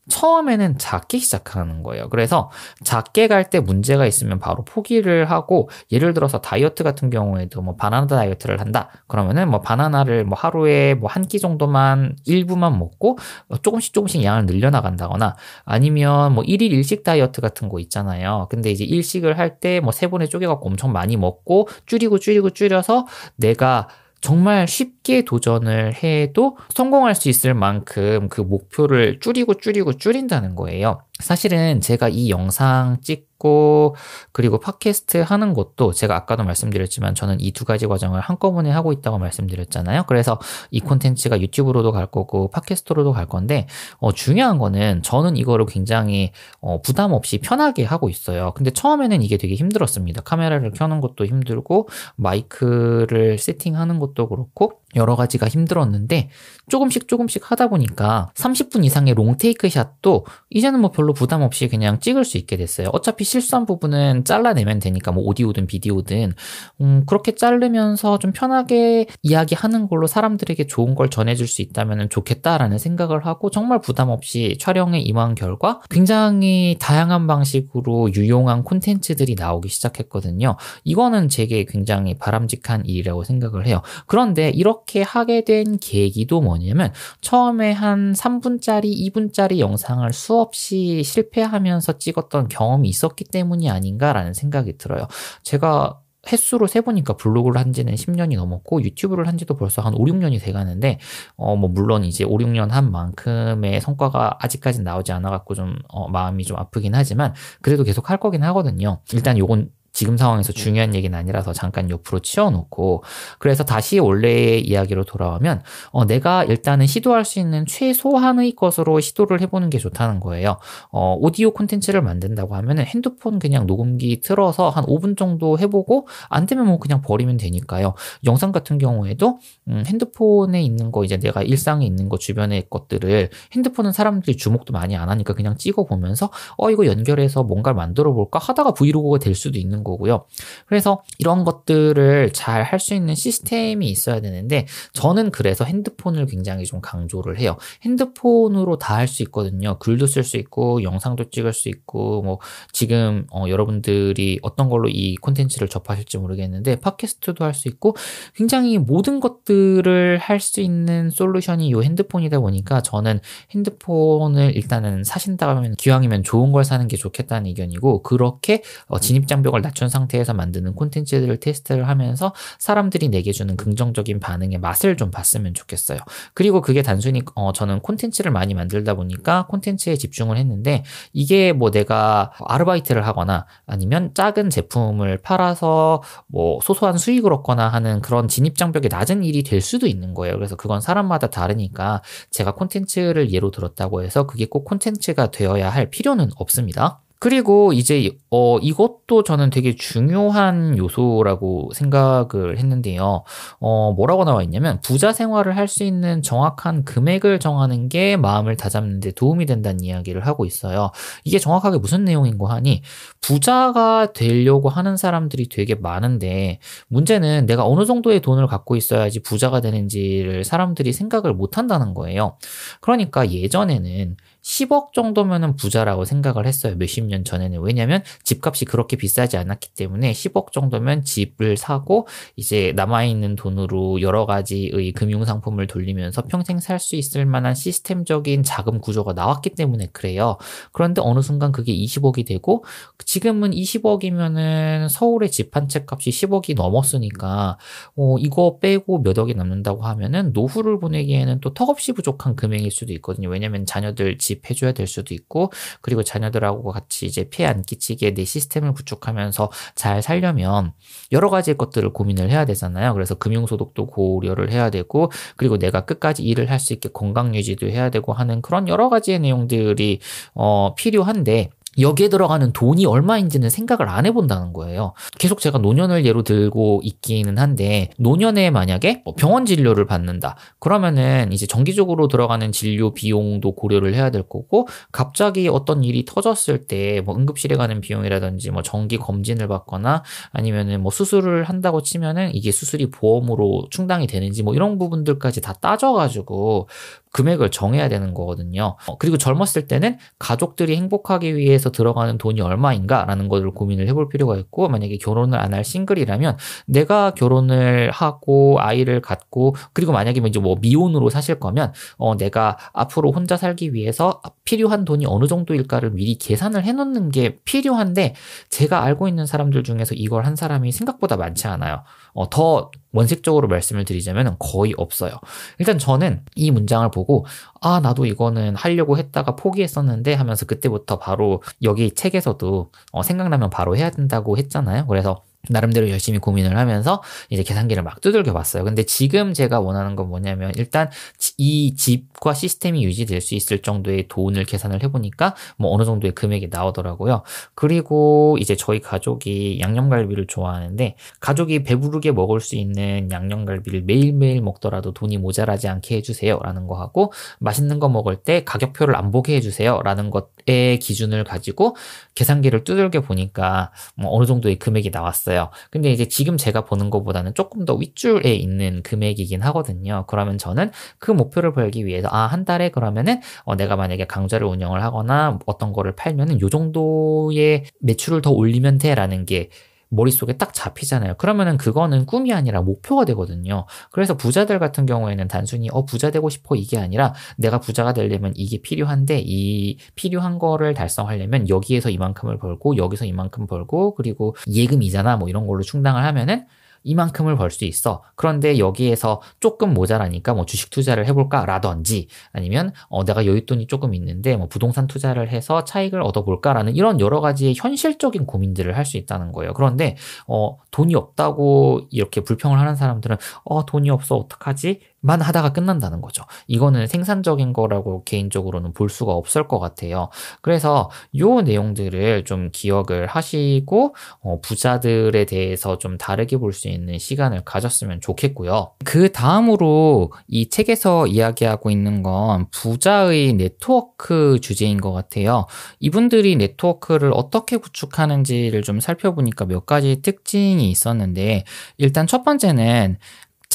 처음에는 0.09 0.77
작게 0.77 1.17
시작하는 1.19 1.83
거예요. 1.83 2.09
그래서 2.09 2.49
작게 2.83 3.27
갈 3.27 3.45
때 3.49 3.59
문제가 3.59 4.05
있으면 4.07 4.39
바로 4.39 4.63
포기를 4.65 5.29
하고 5.29 5.69
예를 5.91 6.13
들어서 6.13 6.41
다이어트 6.41 6.83
같은 6.83 7.09
경우에도 7.11 7.61
뭐 7.61 7.75
바나나 7.75 8.07
다이어트를 8.07 8.59
한다. 8.59 8.89
그러면은 9.07 9.49
뭐 9.49 9.61
바나나를 9.61 10.25
뭐 10.25 10.37
하루에 10.37 10.95
뭐 10.95 11.09
한 11.09 11.23
끼 11.27 11.39
정도만 11.39 12.15
일부만 12.25 12.77
먹고 12.77 13.17
조금씩 13.63 13.93
조금씩 13.93 14.23
양을 14.23 14.45
늘려 14.45 14.69
나간다거나 14.69 15.35
아니면 15.65 16.33
뭐 16.33 16.43
일일 16.43 16.71
일식 16.73 17.03
다이어트 17.03 17.41
같은 17.41 17.69
거 17.69 17.79
있잖아요. 17.79 18.47
근데 18.49 18.71
이제 18.71 18.83
일식을 18.83 19.37
할 19.37 19.59
때 19.59 19.79
뭐 19.81 19.91
세 19.91 20.07
번에 20.07 20.25
쪼개 20.27 20.45
갖고 20.47 20.67
엄청 20.67 20.91
많이 20.91 21.15
먹고 21.17 21.67
줄이고 21.85 22.19
줄이고 22.19 22.49
줄여서 22.49 23.05
내가 23.37 23.87
정말 24.25 24.67
쉽게 24.67 25.21
도전을 25.21 25.93
해도 26.03 26.57
성공할 26.73 27.13
수 27.13 27.29
있을 27.29 27.53
만큼 27.53 28.27
그 28.27 28.41
목표를 28.41 29.19
줄이고 29.19 29.53
줄이고 29.53 29.93
줄인다는 29.93 30.55
거예요. 30.55 31.01
사실은 31.19 31.79
제가 31.79 32.09
이 32.09 32.31
영상 32.31 32.97
찍 33.03 33.27
고 33.45 33.95
그리고 34.31 34.59
팟캐스트 34.59 35.17
하는 35.17 35.53
것도 35.53 35.93
제가 35.93 36.15
아까도 36.15 36.43
말씀드렸지만 36.43 37.15
저는 37.15 37.37
이 37.39 37.55
두 37.55 37.63
가지 37.65 37.87
과정을 37.87 38.19
한꺼번에 38.19 38.69
하고 38.69 38.91
있다고 38.91 39.17
말씀드렸잖아요. 39.17 40.03
그래서 40.07 40.39
이 40.71 40.81
콘텐츠가 40.81 41.39
유튜브로도 41.39 41.91
갈 41.91 42.05
거고 42.05 42.49
팟캐스트로도 42.49 43.13
갈 43.13 43.25
건데 43.25 43.65
어, 43.97 44.11
중요한 44.11 44.57
거는 44.59 45.01
저는 45.01 45.37
이거를 45.37 45.65
굉장히 45.65 46.31
어, 46.59 46.81
부담 46.81 47.13
없이 47.13 47.39
편하게 47.39 47.85
하고 47.85 48.09
있어요. 48.09 48.51
근데 48.55 48.71
처음에는 48.71 49.21
이게 49.23 49.37
되게 49.37 49.55
힘들었습니다. 49.55 50.21
카메라를 50.21 50.71
켜는 50.71 51.01
것도 51.01 51.25
힘들고 51.25 51.87
마이크를 52.17 53.37
세팅하는 53.37 53.99
것도 53.99 54.27
그렇고 54.27 54.81
여러 54.95 55.15
가지가 55.15 55.47
힘들었는데 55.47 56.29
조금씩 56.69 57.07
조금씩 57.07 57.51
하다 57.51 57.67
보니까 57.67 58.31
30분 58.35 58.83
이상의 58.85 59.13
롱테이크 59.13 59.69
샷도 59.69 60.25
이제는 60.49 60.79
뭐 60.79 60.91
별로 60.91 61.13
부담 61.13 61.41
없이 61.41 61.67
그냥 61.67 61.99
찍을 61.99 62.25
수 62.25 62.37
있게 62.37 62.57
됐어요. 62.57 62.89
어차피 62.93 63.23
실수한 63.23 63.65
부분은 63.65 64.23
잘라내면 64.25 64.79
되니까 64.79 65.11
뭐 65.11 65.23
오디오든 65.25 65.67
비디오든 65.67 66.33
음, 66.81 67.03
그렇게 67.05 67.35
자르면서 67.35 68.19
좀 68.19 68.31
편하게 68.31 69.05
이야기하는 69.21 69.87
걸로 69.87 70.07
사람들에게 70.07 70.67
좋은 70.67 70.95
걸 70.95 71.09
전해줄 71.09 71.47
수 71.47 71.61
있다면 71.61 72.09
좋겠다라는 72.09 72.77
생각을 72.77 73.25
하고 73.25 73.49
정말 73.49 73.79
부담 73.79 74.09
없이 74.09 74.57
촬영에 74.59 74.99
임한 74.99 75.35
결과 75.35 75.81
굉장히 75.89 76.77
다양한 76.79 77.27
방식으로 77.27 78.13
유용한 78.13 78.63
콘텐츠들이 78.63 79.35
나오기 79.35 79.69
시작했거든요. 79.69 80.57
이거는 80.83 81.29
제게 81.29 81.65
굉장히 81.65 82.15
바람직한 82.15 82.85
일이라고 82.85 83.23
생각을 83.23 83.67
해요. 83.67 83.81
그런데 84.07 84.49
이렇게 84.49 84.84
이렇게 84.85 85.01
하게 85.01 85.43
된 85.43 85.77
계기도 85.79 86.41
뭐냐면 86.41 86.93
처음에 87.21 87.71
한 87.71 88.13
3분짜리, 88.13 88.85
2분짜리 89.11 89.57
영상을 89.59 90.11
수없이 90.13 91.03
실패하면서 91.03 91.97
찍었던 91.97 92.47
경험이 92.49 92.89
있었기 92.89 93.25
때문이 93.25 93.69
아닌가라는 93.69 94.33
생각이 94.33 94.77
들어요. 94.77 95.07
제가 95.43 95.99
횟수로 96.31 96.65
세보니까 96.67 97.17
블로그를 97.17 97.59
한 97.61 97.71
지는 97.71 97.93
10년이 97.93 98.35
넘었고 98.35 98.81
유튜브를 98.83 99.27
한 99.27 99.37
지도 99.37 99.55
벌써 99.55 99.81
한 99.83 99.93
5, 99.93 100.05
6년이 100.05 100.41
돼 100.41 100.51
가는데 100.51 100.99
어 101.37 101.55
뭐 101.55 101.69
물론 101.69 102.03
이제 102.03 102.23
5, 102.23 102.37
6년 102.37 102.69
한 102.69 102.91
만큼의 102.91 103.79
성과가 103.81 104.37
아직까지 104.39 104.81
나오지 104.81 105.11
않아 105.11 105.29
갖고 105.29 105.53
좀 105.53 105.77
어, 105.87 106.09
마음이 106.09 106.43
좀 106.43 106.57
아프긴 106.57 106.95
하지만 106.95 107.33
그래도 107.61 107.83
계속 107.83 108.09
할 108.09 108.17
거긴 108.17 108.43
하거든요. 108.43 109.01
일단 109.13 109.37
요건 109.37 109.69
지금 109.95 110.17
상황에서 110.17 110.51
네. 110.51 110.61
중요한 110.61 110.93
얘기는 110.93 111.17
아니라서 111.17 111.53
잠깐 111.53 111.89
옆으로 111.89 112.19
치워놓고 112.19 113.03
그래서 113.39 113.63
다시 113.63 113.97
원래의 113.97 114.67
이야기로 114.67 115.05
돌아오면 115.05 115.63
어, 115.91 116.05
내가 116.05 116.43
일단은 116.43 116.85
시도할 116.85 117.23
수 117.23 117.39
있는 117.39 117.65
최소한의 117.65 118.55
것으로 118.55 118.99
시도를 118.99 119.39
해보는 119.41 119.69
게 119.69 119.77
좋다는 119.79 120.19
거예요. 120.19 120.57
어, 120.91 121.15
오디오 121.17 121.51
콘텐츠를 121.51 122.01
만든다고 122.01 122.55
하면은 122.55 122.85
핸드폰 122.85 123.39
그냥 123.39 123.65
녹음기 123.67 124.19
틀어서 124.19 124.69
한 124.69 124.85
5분 124.85 125.15
정도 125.17 125.57
해보고 125.57 126.07
안 126.27 126.45
되면 126.45 126.67
뭐 126.67 126.77
그냥 126.77 127.01
버리면 127.01 127.37
되니까요. 127.37 127.93
영상 128.25 128.51
같은 128.51 128.77
경우에도 128.77 129.39
음, 129.69 129.83
핸드폰에 129.87 130.61
있는 130.61 130.91
거 130.91 131.05
이제 131.05 131.17
내가 131.17 131.41
일상에 131.41 131.85
있는 131.85 132.09
거 132.09 132.17
주변의 132.17 132.65
것들을 132.69 133.29
핸드폰은 133.53 133.93
사람들이 133.93 134.35
주목도 134.35 134.73
많이 134.73 134.97
안 134.97 135.07
하니까 135.07 135.33
그냥 135.33 135.55
찍어 135.55 135.85
보면서 135.85 136.29
어 136.57 136.69
이거 136.69 136.85
연결해서 136.85 137.43
뭔가를 137.43 137.77
만들어 137.77 138.11
볼까 138.11 138.39
하다가 138.39 138.73
브이로그가 138.73 139.19
될 139.19 139.35
수도 139.35 139.57
있는 139.57 139.84
거고요. 139.85 140.25
그래서 140.67 141.01
이런 141.19 141.45
것들을 141.45 142.31
잘 142.33 142.63
할 142.65 142.79
수 142.79 142.93
있는 142.93 143.15
시스템이 143.15 143.87
있어야 143.89 144.19
되는데 144.19 144.65
저는 144.93 145.31
그래서 145.31 145.63
핸드폰을 145.63 146.25
굉장히 146.25 146.65
좀 146.65 146.81
강조를 146.81 147.39
해요. 147.39 147.55
핸드폰으로 147.83 148.77
다 148.77 148.95
할 148.95 149.07
수 149.07 149.23
있거든요. 149.23 149.77
글도 149.79 150.07
쓸 150.07 150.23
수 150.23 150.37
있고 150.37 150.81
영상도 150.83 151.29
찍을 151.29 151.53
수 151.53 151.69
있고 151.69 152.21
뭐 152.23 152.39
지금 152.73 153.27
어, 153.31 153.45
여러분들이 153.47 154.39
어떤 154.41 154.69
걸로 154.69 154.89
이 154.89 155.15
콘텐츠를 155.17 155.67
접하실지 155.69 156.17
모르겠는데 156.17 156.77
팟캐스트도 156.77 157.43
할 157.45 157.53
수 157.53 157.67
있고 157.69 157.95
굉장히 158.35 158.77
모든 158.77 159.19
것들을 159.21 160.17
할 160.17 160.39
수 160.39 160.59
있는 160.61 161.09
솔루션이 161.09 161.67
이 161.69 161.73
핸드폰이다 161.75 162.39
보니까 162.39 162.81
저는 162.81 163.19
핸드폰을 163.51 164.55
일단은 164.55 165.03
사신다면 165.03 165.75
기왕이면 165.75 166.23
좋은 166.23 166.51
걸 166.51 166.63
사는 166.63 166.87
게 166.87 166.97
좋겠다는 166.97 167.47
의견이고 167.47 168.01
그렇게 168.03 168.61
어, 168.87 168.99
진입 168.99 169.27
장벽을 169.27 169.61
낮 169.61 169.74
갖춘 169.75 169.89
상태에서 169.89 170.33
만드는 170.33 170.73
콘텐츠들을 170.73 171.37
테스트를 171.37 171.87
하면서 171.87 172.33
사람들이 172.57 173.09
내게 173.09 173.31
주는 173.31 173.55
긍정적인 173.55 174.19
반응의 174.19 174.57
맛을 174.59 174.97
좀 174.97 175.11
봤으면 175.11 175.53
좋겠어요. 175.53 175.99
그리고 176.33 176.61
그게 176.61 176.81
단순히 176.81 177.21
어, 177.35 177.53
저는 177.53 177.81
콘텐츠를 177.81 178.31
많이 178.31 178.53
만들다 178.53 178.95
보니까 178.95 179.45
콘텐츠에 179.47 179.97
집중을 179.97 180.37
했는데 180.37 180.83
이게 181.13 181.53
뭐 181.53 181.69
내가 181.69 182.31
아르바이트를 182.45 183.05
하거나 183.05 183.45
아니면 183.67 184.11
작은 184.15 184.49
제품을 184.49 185.17
팔아서 185.17 186.01
뭐 186.27 186.59
소소한 186.63 186.97
수익을 186.97 187.31
얻거나 187.33 187.67
하는 187.67 188.01
그런 188.01 188.27
진입장벽이 188.27 188.87
낮은 188.89 189.23
일이 189.23 189.43
될 189.43 189.61
수도 189.61 189.85
있는 189.87 190.13
거예요. 190.13 190.35
그래서 190.35 190.55
그건 190.55 190.81
사람마다 190.81 191.27
다르니까 191.29 192.01
제가 192.31 192.53
콘텐츠를 192.53 193.31
예로 193.31 193.51
들었다고 193.51 194.03
해서 194.03 194.25
그게 194.25 194.45
꼭 194.45 194.63
콘텐츠가 194.65 195.31
되어야 195.31 195.69
할 195.69 195.89
필요는 195.89 196.31
없습니다. 196.37 197.04
그리고 197.19 197.73
이제 197.73 198.11
어 198.29 198.57
이것도 198.59 199.23
저는 199.23 199.49
되게 199.49 199.75
중요한 199.75 200.77
요소라고 200.77 201.71
생각을 201.73 202.57
했는데요. 202.59 203.23
어 203.59 203.93
뭐라고 203.93 204.25
나와 204.25 204.43
있냐면 204.43 204.79
부자 204.81 205.11
생활을 205.13 205.55
할 205.57 205.65
수 205.67 205.83
있는 205.83 206.21
정확한 206.21 206.85
금액을 206.85 207.39
정하는 207.39 207.89
게 207.89 208.17
마음을 208.17 208.55
다잡는 208.55 208.99
데 208.99 209.11
도움이 209.11 209.47
된다는 209.47 209.83
이야기를 209.83 210.25
하고 210.27 210.45
있어요. 210.45 210.91
이게 211.23 211.39
정확하게 211.39 211.79
무슨 211.79 212.05
내용인고 212.05 212.47
하니 212.47 212.83
부자가 213.21 214.13
되려고 214.13 214.69
하는 214.69 214.95
사람들이 214.97 215.49
되게 215.49 215.73
많은데 215.75 216.59
문제는 216.87 217.45
내가 217.47 217.65
어느 217.67 217.85
정도의 217.85 218.21
돈을 218.21 218.47
갖고 218.47 218.75
있어야지 218.75 219.21
부자가 219.23 219.61
되는지를 219.61 220.43
사람들이 220.43 220.93
생각을 220.93 221.33
못 221.33 221.57
한다는 221.57 221.93
거예요. 221.95 222.37
그러니까 222.81 223.29
예전에는 223.31 224.15
10억 224.45 224.93
정도면은 224.93 225.55
부자라고 225.55 226.05
생각을 226.05 226.45
했어요. 226.45 226.75
몇십 226.77 227.05
년 227.05 227.23
전에는. 227.23 227.59
왜냐면 227.61 228.03
집값이 228.23 228.65
그렇게 228.65 228.95
비싸지 228.95 229.37
않았기 229.37 229.69
때문에 229.75 230.11
10억 230.11 230.51
정도면 230.51 231.03
집을 231.03 231.57
사고 231.57 232.07
이제 232.35 232.71
남아있는 232.75 233.37
돈으로 233.37 234.01
여러 234.01 234.27
가지의 234.27 234.91
금융상품을 234.93 235.65
돌리면서 235.67 236.21
평생 236.23 236.59
살 236.59 236.75
수 236.79 236.95
있을 236.97 237.25
만한 237.25 237.55
시스템적인 237.55 238.43
자금 238.43 238.79
구조가 238.81 239.13
나왔기 239.13 239.51
때문에 239.51 239.87
그래요. 239.93 240.37
그런데 240.73 241.01
어느 241.03 241.21
순간 241.21 241.51
그게 241.51 241.73
20억이 241.73 242.27
되고 242.27 242.63
지금은 243.05 243.51
20억이면은 243.51 244.89
서울의 244.89 245.31
집 245.31 245.55
한 245.55 245.67
채 245.69 245.85
값이 245.89 246.11
10억이 246.11 246.53
넘었으니까 246.55 247.57
어, 247.95 248.17
이거 248.19 248.59
빼고 248.59 249.01
몇 249.01 249.17
억이 249.17 249.33
남는다고 249.33 249.83
하면은 249.83 250.31
노후를 250.33 250.79
보내기에는 250.79 251.39
또 251.39 251.53
턱없이 251.53 251.93
부족한 251.93 252.35
금액일 252.35 252.69
수도 252.71 252.93
있거든요. 252.93 253.29
왜냐면 253.29 253.65
자녀들 253.65 254.17
집 254.17 254.34
해줘야 254.49 254.71
될 254.73 254.87
수도 254.87 255.13
있고 255.13 255.51
그리고 255.81 256.03
자녀들하고 256.03 256.71
같이 256.71 257.05
이제 257.05 257.29
피해 257.29 257.47
안 257.47 257.63
끼치게 257.63 258.13
내 258.15 258.25
시스템을 258.25 258.73
구축하면서 258.73 259.51
잘 259.75 260.01
살려면 260.01 260.73
여러 261.11 261.29
가지 261.29 261.53
것들을 261.53 261.93
고민을 261.93 262.29
해야 262.29 262.45
되잖아요. 262.45 262.93
그래서 262.93 263.15
금융소득도 263.15 263.87
고려를 263.87 264.51
해야 264.51 264.69
되고 264.69 265.11
그리고 265.37 265.57
내가 265.57 265.85
끝까지 265.85 266.23
일을 266.23 266.49
할 266.51 266.59
수 266.65 266.73
있게 266.73 266.89
건강 266.89 267.35
유지도 267.35 267.67
해야 267.67 267.89
되고 267.89 268.11
하는 268.13 268.41
그런 268.41 268.67
여러 268.67 268.89
가지의 268.89 269.19
내용들이 269.19 269.99
어, 270.33 270.73
필요한데 270.75 271.49
여기에 271.79 272.09
들어가는 272.09 272.53
돈이 272.53 272.85
얼마인지는 272.85 273.49
생각을 273.49 273.89
안 273.89 274.05
해본다는 274.05 274.53
거예요. 274.53 274.93
계속 275.19 275.39
제가 275.39 275.57
노년을 275.59 276.05
예로 276.05 276.23
들고 276.23 276.81
있기는 276.83 277.37
한데 277.37 277.89
노년에 277.97 278.49
만약에 278.51 279.01
뭐 279.05 279.13
병원 279.15 279.45
진료를 279.45 279.85
받는다. 279.85 280.35
그러면은 280.59 281.31
이제 281.31 281.45
정기적으로 281.45 282.07
들어가는 282.07 282.51
진료 282.51 282.93
비용도 282.93 283.55
고려를 283.55 283.93
해야 283.93 284.09
될 284.09 284.23
거고 284.23 284.67
갑자기 284.91 285.47
어떤 285.47 285.83
일이 285.83 286.05
터졌을 286.05 286.65
때 286.67 286.85
뭐 287.05 287.15
응급실에 287.15 287.55
가는 287.55 287.81
비용이라든지 287.81 288.51
뭐 288.51 288.61
정기 288.61 288.97
검진을 288.97 289.47
받거나 289.47 290.03
아니면은 290.31 290.81
뭐 290.81 290.91
수술을 290.91 291.43
한다고 291.43 291.81
치면은 291.81 292.33
이게 292.33 292.51
수술이 292.51 292.91
보험으로 292.91 293.67
충당이 293.69 294.07
되는지 294.07 294.43
뭐 294.43 294.53
이런 294.53 294.77
부분들까지 294.77 295.41
다 295.41 295.53
따져가지고 295.53 296.67
금액을 297.11 297.49
정해야 297.51 297.87
되는 297.87 298.13
거거든요. 298.13 298.75
어, 298.87 298.97
그리고 298.97 299.17
젊었을 299.17 299.67
때는 299.67 299.97
가족들이 300.19 300.75
행복하기 300.75 301.37
위해 301.37 301.57
서 301.65 301.71
들어가는 301.71 302.17
돈이 302.19 302.41
얼마인가라는 302.41 303.27
것을 303.27 303.51
고민을 303.51 303.87
해볼 303.87 304.09
필요가 304.09 304.37
있고 304.37 304.69
만약에 304.69 304.97
결혼을 304.97 305.39
안 305.39 305.53
할 305.55 305.63
싱글이라면 305.63 306.37
내가 306.67 307.11
결혼을 307.11 307.89
하고 307.91 308.57
아이를 308.59 309.01
갖고 309.01 309.55
그리고 309.73 309.91
만약에 309.93 310.21
이제 310.27 310.39
뭐 310.39 310.55
미혼으로 310.59 311.09
사실 311.09 311.39
거면 311.39 311.71
어 311.97 312.17
내가 312.17 312.57
앞으로 312.73 313.11
혼자 313.11 313.37
살기 313.37 313.73
위해서 313.73 314.21
필요한 314.43 314.85
돈이 314.85 315.05
어느 315.07 315.27
정도일까를 315.27 315.91
미리 315.91 316.17
계산을 316.17 316.63
해놓는 316.63 317.09
게 317.09 317.37
필요한데 317.45 318.15
제가 318.49 318.83
알고 318.83 319.07
있는 319.07 319.25
사람들 319.25 319.63
중에서 319.63 319.95
이걸 319.95 320.25
한 320.25 320.35
사람이 320.35 320.71
생각보다 320.71 321.15
많지 321.17 321.47
않아요. 321.47 321.83
어, 322.15 322.29
더 322.29 322.71
원색적으로 322.93 323.47
말씀을 323.49 323.83
드리자면 323.83 324.37
거의 324.39 324.73
없어요. 324.77 325.19
일단 325.59 325.77
저는 325.77 326.23
이 326.35 326.49
문장을 326.49 326.89
보고 326.89 327.25
아 327.61 327.81
나도 327.81 328.05
이거는 328.05 328.55
하려고 328.55 328.97
했다가 328.97 329.35
포기했었는데 329.35 330.13
하면서 330.13 330.45
그때부터 330.45 330.97
바로 330.97 331.43
여기 331.61 331.91
책에서도 331.91 332.71
어, 332.93 333.03
생각나면 333.03 333.49
바로 333.49 333.75
해야 333.75 333.91
된다고 333.91 334.37
했잖아요. 334.37 334.87
그래서 334.87 335.23
나름대로 335.49 335.89
열심히 335.89 336.19
고민을 336.19 336.57
하면서 336.57 337.01
이제 337.29 337.43
계산기를 337.43 337.83
막 337.83 338.01
두들겨 338.01 338.33
봤어요. 338.33 338.63
근데 338.63 338.83
지금 338.83 339.33
제가 339.33 339.59
원하는 339.59 339.95
건 339.95 340.09
뭐냐면 340.09 340.51
일단 340.55 340.89
이 341.37 341.75
집과 341.75 342.33
시스템이 342.33 342.83
유지될 342.83 343.21
수 343.21 343.35
있을 343.35 343.61
정도의 343.61 344.07
돈을 344.07 344.45
계산을 344.45 344.83
해보니까 344.83 345.35
뭐 345.57 345.73
어느 345.73 345.83
정도의 345.83 346.13
금액이 346.13 346.49
나오더라고요. 346.51 347.23
그리고 347.53 348.37
이제 348.39 348.55
저희 348.55 348.79
가족이 348.79 349.59
양념갈비를 349.61 350.27
좋아하는데 350.27 350.95
가족이 351.19 351.63
배부르게 351.63 352.11
먹을 352.11 352.39
수 352.39 352.55
있는 352.55 353.09
양념갈비를 353.11 353.83
매일매일 353.83 354.41
먹더라도 354.41 354.93
돈이 354.93 355.17
모자라지 355.17 355.67
않게 355.67 355.97
해주세요. 355.97 356.39
라는 356.43 356.67
거 356.67 356.75
하고 356.75 357.11
맛있는 357.39 357.79
거 357.79 357.89
먹을 357.89 358.15
때 358.15 358.43
가격표를 358.43 358.95
안 358.95 359.11
보게 359.11 359.35
해주세요. 359.35 359.81
라는 359.83 360.09
것의 360.09 360.79
기준을 360.79 361.23
가지고 361.23 361.75
계산기를 362.15 362.63
두들겨 362.63 363.01
보니까 363.01 363.71
뭐 363.95 364.15
어느 364.15 364.25
정도의 364.25 364.57
금액이 364.57 364.89
나왔어요. 364.91 365.34
있어요. 365.35 365.49
근데 365.69 365.91
이제 365.91 366.07
지금 366.07 366.37
제가 366.37 366.63
보는 366.63 366.89
것보다는 366.89 367.33
조금 367.33 367.65
더 367.65 367.75
윗줄에 367.75 368.33
있는 368.33 368.81
금액이긴 368.83 369.41
하거든요. 369.43 370.05
그러면 370.07 370.37
저는 370.37 370.71
그 370.97 371.11
목표를 371.11 371.53
벌기 371.53 371.85
위해서 371.85 372.07
아, 372.11 372.25
한 372.27 372.45
달에 372.45 372.69
그러면은 372.69 373.21
어, 373.43 373.55
내가 373.55 373.75
만약에 373.75 374.05
강좌를 374.05 374.47
운영을 374.47 374.81
하거나 374.81 375.39
어떤 375.45 375.73
거를 375.73 375.95
팔면은 375.95 376.39
요 376.41 376.49
정도의 376.49 377.65
매출을 377.79 378.21
더 378.21 378.31
올리면 378.31 378.77
돼라는 378.77 379.25
게 379.25 379.49
머릿속에 379.95 380.33
딱 380.33 380.53
잡히잖아요. 380.53 381.15
그러면은 381.15 381.57
그거는 381.57 382.05
꿈이 382.05 382.33
아니라 382.33 382.61
목표가 382.61 383.05
되거든요. 383.05 383.65
그래서 383.91 384.17
부자들 384.17 384.59
같은 384.59 384.85
경우에는 384.85 385.27
단순히 385.27 385.69
어 385.71 385.85
부자 385.85 386.11
되고 386.11 386.29
싶어 386.29 386.55
이게 386.55 386.77
아니라 386.77 387.13
내가 387.37 387.59
부자가 387.59 387.93
되려면 387.93 388.33
이게 388.35 388.61
필요한데 388.61 389.23
이 389.25 389.77
필요한 389.95 390.39
거를 390.39 390.73
달성하려면 390.73 391.49
여기에서 391.49 391.89
이만큼을 391.89 392.37
벌고 392.37 392.77
여기서 392.77 393.05
이만큼 393.05 393.47
벌고 393.47 393.95
그리고 393.95 394.35
예금이잖아 394.47 395.17
뭐 395.17 395.29
이런 395.29 395.47
걸로 395.47 395.61
충당을 395.61 396.03
하면은 396.03 396.45
이만큼을 396.85 397.35
벌 397.35 397.51
수 397.51 397.65
있어. 397.65 398.01
그런데 398.15 398.57
여기에서 398.59 399.21
조금 399.41 399.73
모자라니까 399.73 400.33
뭐 400.33 400.45
주식 400.45 400.69
투자를 400.69 401.05
해볼까라든지 401.07 402.07
아니면 402.31 402.71
어 402.89 403.03
내가 403.03 403.23
여윳돈이 403.23 403.67
조금 403.67 403.93
있는데 403.93 404.37
뭐 404.37 404.47
부동산 404.47 404.87
투자를 404.87 405.29
해서 405.29 405.63
차익을 405.65 406.01
얻어볼까라는 406.01 406.75
이런 406.75 406.99
여러 407.01 407.21
가지의 407.21 407.55
현실적인 407.57 408.25
고민들을 408.25 408.75
할 408.77 408.85
수 408.85 408.97
있다는 408.97 409.31
거예요. 409.31 409.53
그런데 409.53 409.95
어 410.27 410.57
돈이 410.69 410.93
없다고 410.95 411.81
이렇게 411.89 412.21
불평을 412.21 412.59
하는 412.59 412.75
사람들은 412.75 413.17
어 413.45 413.65
돈이 413.65 413.89
없어 413.89 414.15
어떡하지? 414.15 414.79
만 415.05 415.21
하다가 415.21 415.53
끝난다는 415.53 416.01
거죠. 416.01 416.23
이거는 416.47 416.87
생산적인 416.87 417.53
거라고 417.53 418.03
개인적으로는 418.05 418.73
볼 418.73 418.89
수가 418.89 419.11
없을 419.13 419.47
것 419.47 419.59
같아요. 419.59 420.09
그래서 420.41 420.89
요 421.19 421.41
내용들을 421.41 422.25
좀 422.25 422.49
기억을 422.51 423.05
하시고 423.05 423.95
어, 424.21 424.39
부자들에 424.41 425.25
대해서 425.25 425.77
좀 425.77 425.97
다르게 425.97 426.37
볼 426.37 426.55
수 426.55 426.69
있는 426.69 426.97
시간을 426.97 427.43
가졌으면 427.43 427.99
좋겠고요. 428.01 428.71
그 428.85 429.11
다음으로 429.11 430.11
이 430.27 430.49
책에서 430.49 431.05
이야기하고 431.05 431.69
있는 431.69 432.01
건 432.01 432.47
부자의 432.51 433.33
네트워크 433.33 434.39
주제인 434.41 434.79
것 434.79 434.93
같아요. 434.93 435.45
이분들이 435.81 436.37
네트워크를 436.37 437.11
어떻게 437.13 437.57
구축하는지를 437.57 438.61
좀 438.63 438.79
살펴보니까 438.79 439.45
몇 439.45 439.65
가지 439.65 440.01
특징이 440.01 440.71
있었는데 440.71 441.43
일단 441.77 442.07
첫 442.07 442.23
번째는 442.23 442.97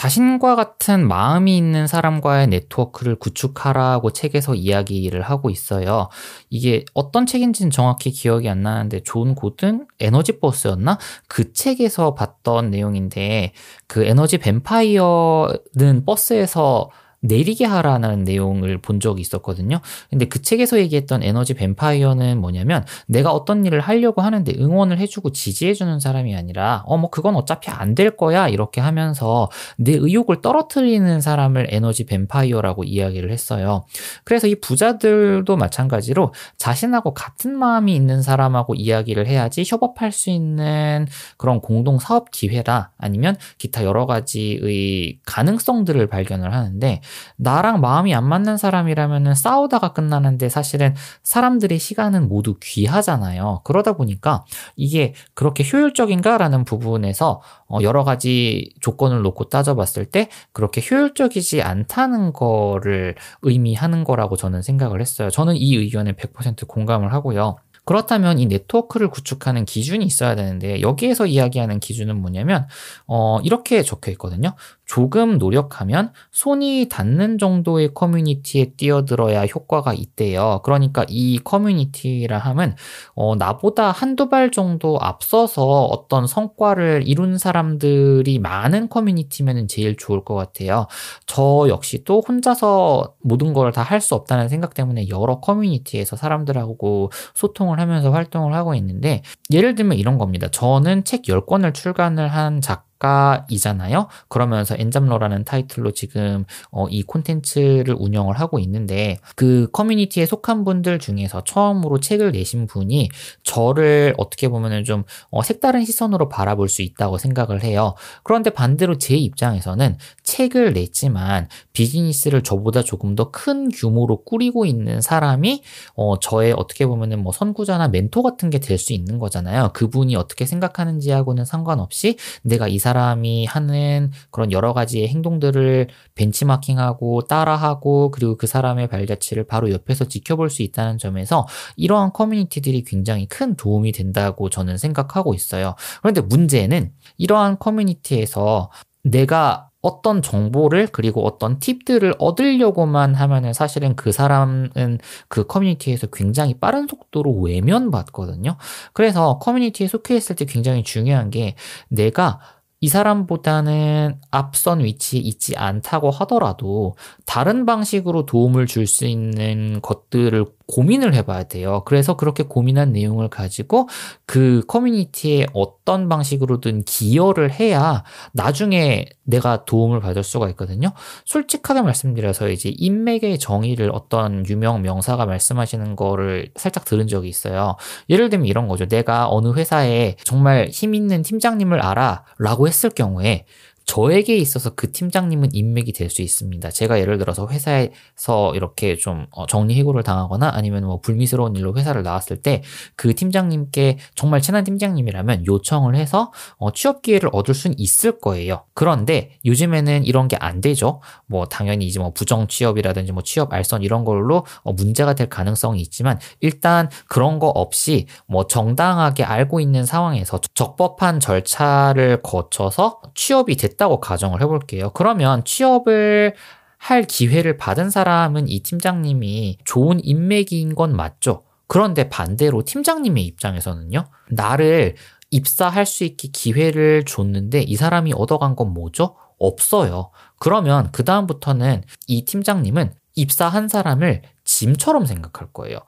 자신과 0.01 0.57
같은 0.57 1.07
마음이 1.07 1.59
있는 1.59 1.87
사람과의 1.87 2.47
네트워크를 2.47 3.17
구축하라고 3.17 4.13
책에서 4.13 4.55
이야기를 4.55 5.21
하고 5.21 5.51
있어요. 5.51 6.09
이게 6.49 6.87
어떤 6.95 7.27
책인지는 7.27 7.71
정확히 7.71 8.11
기억이 8.11 8.49
안 8.49 8.63
나는데 8.63 9.03
존 9.03 9.35
고든 9.35 9.87
에너지 9.99 10.41
버스였나? 10.41 10.97
그 11.29 11.53
책에서 11.53 12.15
봤던 12.15 12.71
내용인데 12.71 13.53
그 13.89 14.07
에너지 14.07 14.39
뱀파이어는 14.39 16.07
버스에서 16.07 16.89
내리게 17.21 17.65
하라는 17.67 18.25
내용을 18.25 18.79
본 18.79 18.99
적이 18.99 19.21
있었거든요. 19.21 19.81
근데 20.09 20.25
그 20.27 20.41
책에서 20.43 20.79
얘기했던 20.79 21.23
에너지 21.23 21.55
뱀파이어는 21.55 22.41
뭐냐면 22.41 22.85
내가 23.07 23.33
어떤 23.33 23.67
일을 23.67 23.81
하려고 23.81 24.23
하는데 24.23 24.53
응원을 24.59 24.99
해주고 24.99 25.31
지지해주는 25.33 26.01
사람이 26.01 26.35
아니라 26.35 26.83
어, 26.87 26.97
뭐 26.97 27.11
그건 27.11 27.37
어차피 27.37 27.71
안 27.71 27.91
될 27.95 28.17
거야. 28.17 28.49
이렇게 28.49 28.81
하면서 28.81 29.49
내 29.77 29.93
의욕을 29.93 30.43
떨어뜨리는 30.43 31.21
사람을 31.21 31.67
에너지 31.71 32.07
뱀파이어라고 32.07 32.85
이야기를 32.85 33.33
했어요. 33.33 33.85
그래서 34.25 34.47
이 34.47 34.55
부자들도 34.55 35.57
마찬가지로 35.57 36.33
자신하고 36.57 37.13
같은 37.15 37.59
마음이 37.59 37.95
있는 37.95 38.23
사람하고 38.23 38.75
이야기를 38.75 39.27
해야지 39.27 39.65
협업할 39.67 40.13
수 40.13 40.31
있는 40.31 41.07
그런 41.37 41.61
공동 41.61 41.99
사업 41.99 42.31
기회라 42.31 42.91
아니면 42.97 43.37
기타 43.59 43.85
여러 43.85 44.07
가지의 44.07 45.19
가능성들을 45.27 46.07
발견을 46.07 46.55
하는데 46.55 47.01
나랑 47.37 47.81
마음이 47.81 48.15
안 48.15 48.29
맞는 48.29 48.57
사람이라면은 48.57 49.35
싸우다가 49.35 49.93
끝나는데 49.93 50.49
사실은 50.49 50.95
사람들의 51.23 51.79
시간은 51.79 52.29
모두 52.29 52.57
귀하잖아요. 52.61 53.63
그러다 53.65 53.95
보니까 53.95 54.45
이게 54.77 55.15
그렇게 55.35 55.65
효율적인가라는 55.71 56.65
부분에서 56.65 57.41
어, 57.69 57.79
여러 57.83 58.05
가지 58.05 58.73
조건을 58.81 59.23
놓고 59.23 59.49
따져봤을 59.49 60.07
때 60.07 60.29
그렇게 60.53 60.83
효율적이지 60.89 61.63
않다는 61.63 62.33
거를 62.33 63.15
의미하는 63.43 64.05
거라고 64.05 64.37
저는 64.37 64.63
생각을 64.63 65.01
했어요. 65.01 65.31
저는 65.31 65.57
이 65.57 65.77
의견에 65.77 66.13
100% 66.13 66.67
공감을 66.67 67.13
하고요. 67.13 67.57
그렇다면 67.85 68.39
이 68.39 68.47
네트워크를 68.47 69.09
구축하는 69.09 69.65
기준이 69.65 70.05
있어야 70.05 70.37
되는데 70.37 70.81
여기에서 70.81 71.27
이야기하는 71.27 71.81
기준은 71.81 72.21
뭐냐면 72.21 72.69
어 73.07 73.41
이렇게 73.43 73.83
적혀 73.83 74.13
있거든요. 74.13 74.55
조금 74.91 75.39
노력하면 75.39 76.13
손이 76.33 76.89
닿는 76.91 77.39
정도의 77.39 77.95
커뮤니티에 77.95 78.73
뛰어들어야 78.77 79.45
효과가 79.47 79.95
있대요. 79.95 80.63
그러니까 80.65 81.05
이 81.09 81.39
커뮤니티라 81.45 82.39
함은 82.39 82.75
어, 83.15 83.37
나보다 83.37 83.93
한두 83.93 84.29
발 84.29 84.51
정도 84.51 84.99
앞서서 85.01 85.85
어떤 85.85 86.27
성과를 86.27 87.05
이룬 87.07 87.39
사람들이 87.39 88.41
많은 88.41 88.89
커뮤니티면 88.89 89.69
제일 89.69 89.97
좋을 89.97 90.25
것 90.25 90.35
같아요. 90.35 90.89
저 91.27 91.67
역시도 91.69 92.23
혼자서 92.27 93.15
모든 93.23 93.53
걸 93.53 93.71
다 93.71 93.83
할 93.85 94.01
수 94.01 94.17
없다는 94.17 94.49
생각 94.49 94.75
때문에 94.75 95.09
여러 95.09 95.39
커뮤니티에서 95.41 96.17
사람들하고 96.17 97.11
소통을 97.35 97.79
하면서 97.79 98.11
활동을 98.11 98.55
하고 98.55 98.75
있는데 98.75 99.23
예를 99.53 99.77
들면 99.77 99.99
이런 99.99 100.19
겁니다. 100.19 100.49
저는 100.51 101.05
책 101.05 101.23
10권을 101.23 101.75
출간을 101.75 102.27
한 102.29 102.61
작가 102.61 102.90
작가이잖아요. 103.01 104.09
그러면서 104.29 104.77
엔잡러라는 104.79 105.45
타이틀로 105.45 105.91
지금 105.93 106.45
어, 106.71 106.87
이 106.89 107.03
콘텐츠를 107.03 107.97
운영을 107.99 108.39
하고 108.39 108.59
있는데 108.61 109.19
그 109.35 109.69
커뮤니티에 109.73 110.27
속한 110.27 110.65
분들 110.65 110.99
중에서 110.99 111.43
처음으로 111.45 112.01
책을 112.01 112.33
내신 112.33 112.67
분이 112.67 113.09
저를 113.43 114.15
어떻게 114.19 114.49
보면은 114.49 114.85
좀 114.85 115.05
어, 115.31 115.43
색다른 115.43 115.85
시선으로 115.85 116.29
바라볼 116.29 116.69
수 116.69 116.83
있다고 116.83 117.19
생각을 117.19 117.63
해요. 117.65 117.95
그런데 118.23 118.51
반대로 118.51 118.99
제 118.99 119.17
입장에서는 119.17 119.97
책을 120.23 120.75
냈지만 120.75 121.49
비즈니스를 121.73 122.43
저보다 122.43 122.83
조금 122.83 123.15
더 123.17 123.31
큰 123.33 123.71
규모로 123.71 124.25
꾸리고 124.25 124.67
있는 124.67 125.01
사람이 125.01 125.63
어, 125.95 126.19
저의 126.19 126.53
어떻게 126.57 126.85
보면은 126.85 127.23
뭐 127.23 127.33
선구자나 127.33 127.89
멘토 127.89 128.23
같은 128.23 128.51
게 128.51 128.59
될 128.59 128.77
수 128.77 128.93
있는 128.93 129.19
거잖아요. 129.19 129.71
그분이 129.75 130.17
어떻게 130.17 130.47
생각하는지하고는 130.47 131.45
상관없이 131.45 132.17
내가 132.43 132.67
이 132.67 132.79
사람 132.79 132.90
사람이 132.91 133.47
하는 133.47 134.11
그런 134.31 134.51
여러 134.51 134.73
가지의 134.73 135.09
행동들을 135.09 135.89
벤치마킹하고 136.17 137.23
따라하고 137.23 138.11
그리고 138.11 138.37
그 138.37 138.47
사람의 138.47 138.89
발자취를 138.89 139.45
바로 139.45 139.71
옆에서 139.71 140.07
지켜볼 140.07 140.51
수 140.51 140.63
있다는 140.63 140.99
점에서 140.99 141.47
이러한 141.77 142.13
커뮤니티들이 142.13 142.83
굉장히 142.83 143.27
큰 143.27 143.55
도움이 143.55 143.93
된다고 143.93 144.51
저는 144.51 144.77
생각하고 144.77 145.35
있어요. 145.35 145.77
그런데 146.03 146.21
문제는 146.21 146.93
이러한 147.17 147.59
커뮤니티에서 147.59 148.71
내가 149.05 149.69
어떤 149.83 150.21
정보를 150.21 150.89
그리고 150.89 151.25
어떤 151.25 151.59
팁들을 151.59 152.15
얻으려고만 152.19 153.15
하면은 153.15 153.55
사실은 153.55 153.97
그 153.97 154.13
사람은 154.13 154.99
그 155.29 155.47
커뮤니티에서 155.47 156.09
굉장히 156.09 156.53
빠른 156.55 156.87
속도로 156.87 157.41
외면받거든요. 157.41 158.57
그래서 158.93 159.39
커뮤니티에 159.39 159.87
속해 159.87 160.17
있을 160.17 160.37
때 160.37 160.45
굉장히 160.45 160.83
중요한 160.83 161.31
게 161.31 161.55
내가 161.89 162.41
이 162.83 162.89
사람보다는 162.89 164.21
앞선 164.31 164.81
위치에 164.85 165.21
있지 165.21 165.57
않다고 165.57 166.11
하더라도 166.11 166.95
다른 167.27 167.67
방식으로 167.67 168.25
도움을 168.27 168.67
줄 168.67 168.87
수 168.87 169.05
있는 169.07 169.81
것들을 169.83 170.47
고민을 170.71 171.15
해봐야 171.15 171.45
돼요. 171.45 171.83
그래서 171.85 172.17
그렇게 172.17 172.45
고민한 172.45 172.93
내용을 172.93 173.29
가지고 173.29 173.89
그 174.27 174.63
커뮤니티에 174.69 175.47
어떤 175.53 176.09
방식으로든 176.09 176.85
기여를 176.85 177.53
해야 177.53 178.05
나중에 178.33 179.07
내가 179.25 179.65
도움을 179.65 180.01
받을 180.01 180.23
수가 180.23 180.49
있거든요. 180.51 180.93
솔직하게 181.25 181.83
말씀드려서 181.83 182.49
이제 182.51 182.73
인맥의 182.77 183.39
정의를 183.39 183.91
어떤 183.93 184.47
유명 184.49 184.83
명사가 184.83 185.27
말씀하시는 185.27 185.97
거를 185.97 186.51
살짝 186.57 186.85
들은 186.85 187.07
적이 187.07 187.29
있어요. 187.29 187.77
예를 188.09 188.31
들면 188.31 188.47
이런 188.47 188.69
거죠. 188.69 188.87
내가 188.87 189.29
어느 189.29 189.53
회사에 189.53 190.17
정말 190.25 190.69
힘 190.71 190.95
있는 190.95 191.23
팀장님을 191.23 191.81
알아 191.81 192.25
라고 192.39 192.69
했을 192.69 192.91
경우에 192.91 193.45
저에게 193.91 194.37
있어서 194.37 194.71
그 194.77 194.93
팀장님은 194.93 195.49
인맥이 195.53 195.93
될 195.93 196.11
수 196.11 196.23
있습니다. 196.23 196.71
제가 196.71 196.99
예를 197.01 197.19
들어서 197.19 197.49
회사에서 197.49 198.55
이렇게 198.55 198.97
좀 198.97 199.27
어, 199.33 199.47
정리해고를 199.47 200.03
당하거나 200.05 200.51
아니면 200.55 200.85
뭐 200.85 201.01
불미스러운 201.01 201.57
일로 201.57 201.75
회사를 201.77 202.03
나왔을 202.05 202.41
때 202.43 202.63
그 202.97 203.15
팀장님께 203.15 203.99
정말 204.15 204.41
친한 204.43 204.63
팀장님이라면 204.65 205.47
요청을 205.47 205.97
해서 205.97 206.33
어, 206.59 206.73
취업 206.73 207.03
기회를 207.03 207.31
얻을 207.33 207.55
수는 207.55 207.77
있을 207.79 208.19
거예요. 208.21 208.65
그런데 208.75 209.33
요즘에는 209.45 210.05
이런 210.05 210.29
게 210.29 210.37
안 210.41 210.61
되죠. 210.61 211.01
뭐 211.27 211.47
당연히 211.47 211.87
이제 211.87 211.99
뭐 212.01 212.13
부정 212.13 212.47
취업이라든지 212.47 213.13
뭐 213.13 213.23
취업 213.23 213.53
알선 213.53 213.83
이런 213.83 214.05
걸로 214.05 214.45
어, 214.63 214.73
문제가 214.73 215.15
될 215.15 215.29
가능성이 215.29 215.81
있지만 215.83 216.19
일단 216.41 216.89
그런 217.09 217.39
거 217.41 217.49
없이 217.49 218.07
뭐 218.27 218.47
정당하게 218.47 219.25
알고 219.25 219.61
있는 219.61 219.85
상황에서 219.85 220.41
적법한 220.55 221.21
절차를 221.21 222.23
거쳐서 222.23 223.01
취업이 223.15 223.57
됐다. 223.57 223.80
했다고 223.81 224.01
가정을 224.01 224.43
해볼게요. 224.43 224.91
그러면 224.91 225.43
취업을 225.45 226.35
할 226.77 227.05
기회를 227.05 227.57
받은 227.57 227.91
사람은 227.91 228.49
이 228.49 228.61
팀장님이 228.61 229.59
좋은 229.65 230.01
인맥인 230.03 230.75
건 230.75 230.95
맞죠. 230.95 231.43
그런데 231.67 232.09
반대로 232.09 232.63
팀장님의 232.65 233.25
입장에서는요, 233.25 234.05
나를 234.31 234.97
입사할 235.31 235.87
수 235.87 236.05
있게 236.05 236.29
기회를 236.29 237.05
줬는데 237.05 237.63
이 237.63 237.77
사람이 237.77 238.13
얻어간 238.15 238.57
건 238.57 238.73
뭐죠? 238.75 239.17
없어요. 239.39 240.11
그러면 240.39 240.91
그다음부터는 240.93 241.85
이 242.07 242.25
팀장님은 242.25 242.93
입사한 243.15 243.69
사람을 243.69 244.23
짐처럼 244.45 245.07
생각할 245.07 245.49
거예요. 245.53 245.79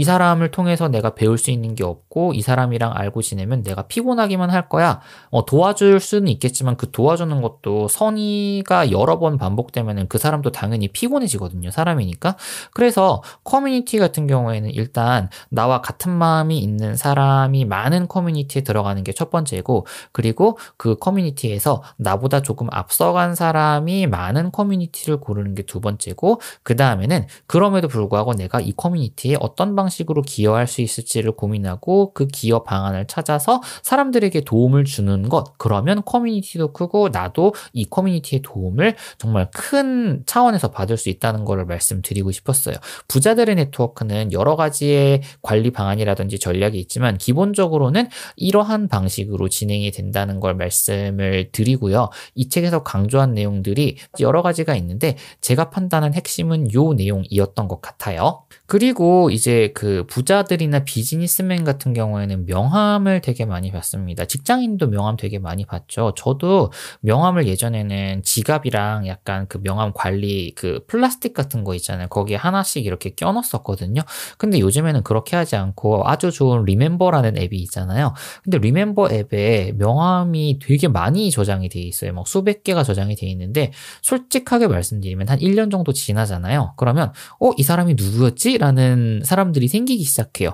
이 0.00 0.04
사람을 0.04 0.50
통해서 0.50 0.88
내가 0.88 1.10
배울 1.14 1.36
수 1.36 1.50
있는 1.50 1.74
게 1.74 1.84
없고 1.84 2.32
이 2.32 2.40
사람이랑 2.40 2.92
알고 2.94 3.20
지내면 3.20 3.62
내가 3.62 3.82
피곤하기만 3.82 4.48
할 4.48 4.70
거야. 4.70 5.00
어, 5.30 5.44
도와줄 5.44 6.00
수는 6.00 6.28
있겠지만 6.28 6.76
그 6.78 6.90
도와주는 6.90 7.42
것도 7.42 7.88
선의가 7.88 8.92
여러 8.92 9.18
번 9.18 9.36
반복되면은 9.36 10.08
그 10.08 10.16
사람도 10.16 10.52
당연히 10.52 10.88
피곤해지거든요. 10.88 11.70
사람이니까. 11.70 12.36
그래서 12.72 13.22
커뮤니티 13.44 13.98
같은 13.98 14.26
경우에는 14.26 14.70
일단 14.70 15.28
나와 15.50 15.82
같은 15.82 16.10
마음이 16.10 16.58
있는 16.58 16.96
사람이 16.96 17.66
많은 17.66 18.08
커뮤니티에 18.08 18.62
들어가는 18.62 19.04
게 19.04 19.12
첫 19.12 19.28
번째고 19.30 19.86
그리고 20.12 20.56
그 20.78 20.96
커뮤니티에서 20.96 21.82
나보다 21.98 22.40
조금 22.40 22.68
앞서간 22.70 23.34
사람이 23.34 24.06
많은 24.06 24.50
커뮤니티를 24.52 25.18
고르는 25.20 25.54
게 25.54 25.62
두 25.66 25.80
번째고 25.80 26.40
그 26.62 26.74
다음에는 26.74 27.26
그럼에도 27.46 27.86
불구하고 27.88 28.32
내가 28.34 28.60
이 28.60 28.72
커뮤니티에 28.72 29.36
어떤 29.40 29.76
방식 29.76 29.89
방식으로 29.90 30.22
기여할 30.22 30.66
수 30.66 30.80
있을지를 30.80 31.32
고민하고 31.32 32.12
그 32.14 32.26
기여 32.26 32.62
방안을 32.62 33.06
찾아서 33.06 33.60
사람들에게 33.82 34.42
도움을 34.42 34.84
주는 34.84 35.28
것. 35.28 35.58
그러면 35.58 36.02
커뮤니티도 36.04 36.72
크고 36.72 37.08
나도 37.10 37.54
이 37.72 37.84
커뮤니티의 37.84 38.42
도움을 38.42 38.96
정말 39.18 39.50
큰 39.52 40.22
차원에서 40.26 40.70
받을 40.70 40.96
수 40.96 41.08
있다는 41.08 41.44
것을 41.44 41.64
말씀드리고 41.66 42.30
싶었어요. 42.30 42.76
부자들의 43.08 43.54
네트워크는 43.56 44.32
여러 44.32 44.56
가지의 44.56 45.22
관리 45.42 45.70
방안이라든지 45.70 46.38
전략이 46.38 46.78
있지만 46.78 47.18
기본적으로는 47.18 48.08
이러한 48.36 48.88
방식으로 48.88 49.48
진행이 49.48 49.90
된다는 49.90 50.40
걸 50.40 50.54
말씀을 50.54 51.50
드리고요. 51.52 52.10
이 52.34 52.48
책에서 52.48 52.82
강조한 52.84 53.34
내용들이 53.34 53.96
여러 54.20 54.42
가지가 54.42 54.74
있는데 54.76 55.16
제가 55.40 55.70
판단한 55.70 56.14
핵심은 56.14 56.72
요 56.74 56.92
내용이었던 56.92 57.68
것 57.68 57.80
같아요. 57.80 58.44
그리고 58.66 59.30
이제 59.30 59.72
그 59.80 60.04
부자들이나 60.08 60.84
비즈니스맨 60.84 61.64
같은 61.64 61.94
경우에는 61.94 62.44
명함을 62.44 63.22
되게 63.22 63.46
많이 63.46 63.72
받습니다. 63.72 64.26
직장인도 64.26 64.88
명함 64.88 65.16
되게 65.16 65.38
많이 65.38 65.64
받죠. 65.64 66.12
저도 66.16 66.70
명함을 67.00 67.46
예전에는 67.46 68.22
지갑이랑 68.22 69.06
약간 69.06 69.48
그 69.48 69.58
명함 69.62 69.92
관리 69.94 70.52
그 70.54 70.84
플라스틱 70.86 71.32
같은 71.32 71.64
거 71.64 71.74
있잖아요. 71.76 72.08
거기에 72.08 72.36
하나씩 72.36 72.84
이렇게 72.84 73.14
껴넣었거든요. 73.14 74.02
근데 74.36 74.60
요즘에는 74.60 75.02
그렇게 75.02 75.34
하지 75.34 75.56
않고 75.56 76.06
아주 76.06 76.30
좋은 76.30 76.66
리멤버라는 76.66 77.38
앱이 77.38 77.56
있잖아요. 77.60 78.12
근데 78.44 78.58
리멤버 78.58 79.08
앱에 79.10 79.72
명함이 79.78 80.58
되게 80.60 80.88
많이 80.88 81.30
저장이 81.30 81.70
돼 81.70 81.80
있어요. 81.80 82.12
막 82.12 82.28
수백 82.28 82.64
개가 82.64 82.82
저장이 82.82 83.16
돼 83.16 83.26
있는데 83.28 83.72
솔직하게 84.02 84.66
말씀드리면 84.66 85.30
한 85.30 85.38
1년 85.38 85.70
정도 85.70 85.94
지나잖아요. 85.94 86.74
그러면 86.76 87.14
어, 87.40 87.52
이 87.56 87.62
사람이 87.62 87.94
누구였지? 87.94 88.50
뭐지라는 88.50 89.22
사람들이 89.24 89.59
생기기 89.68 90.04
시작해요. 90.04 90.50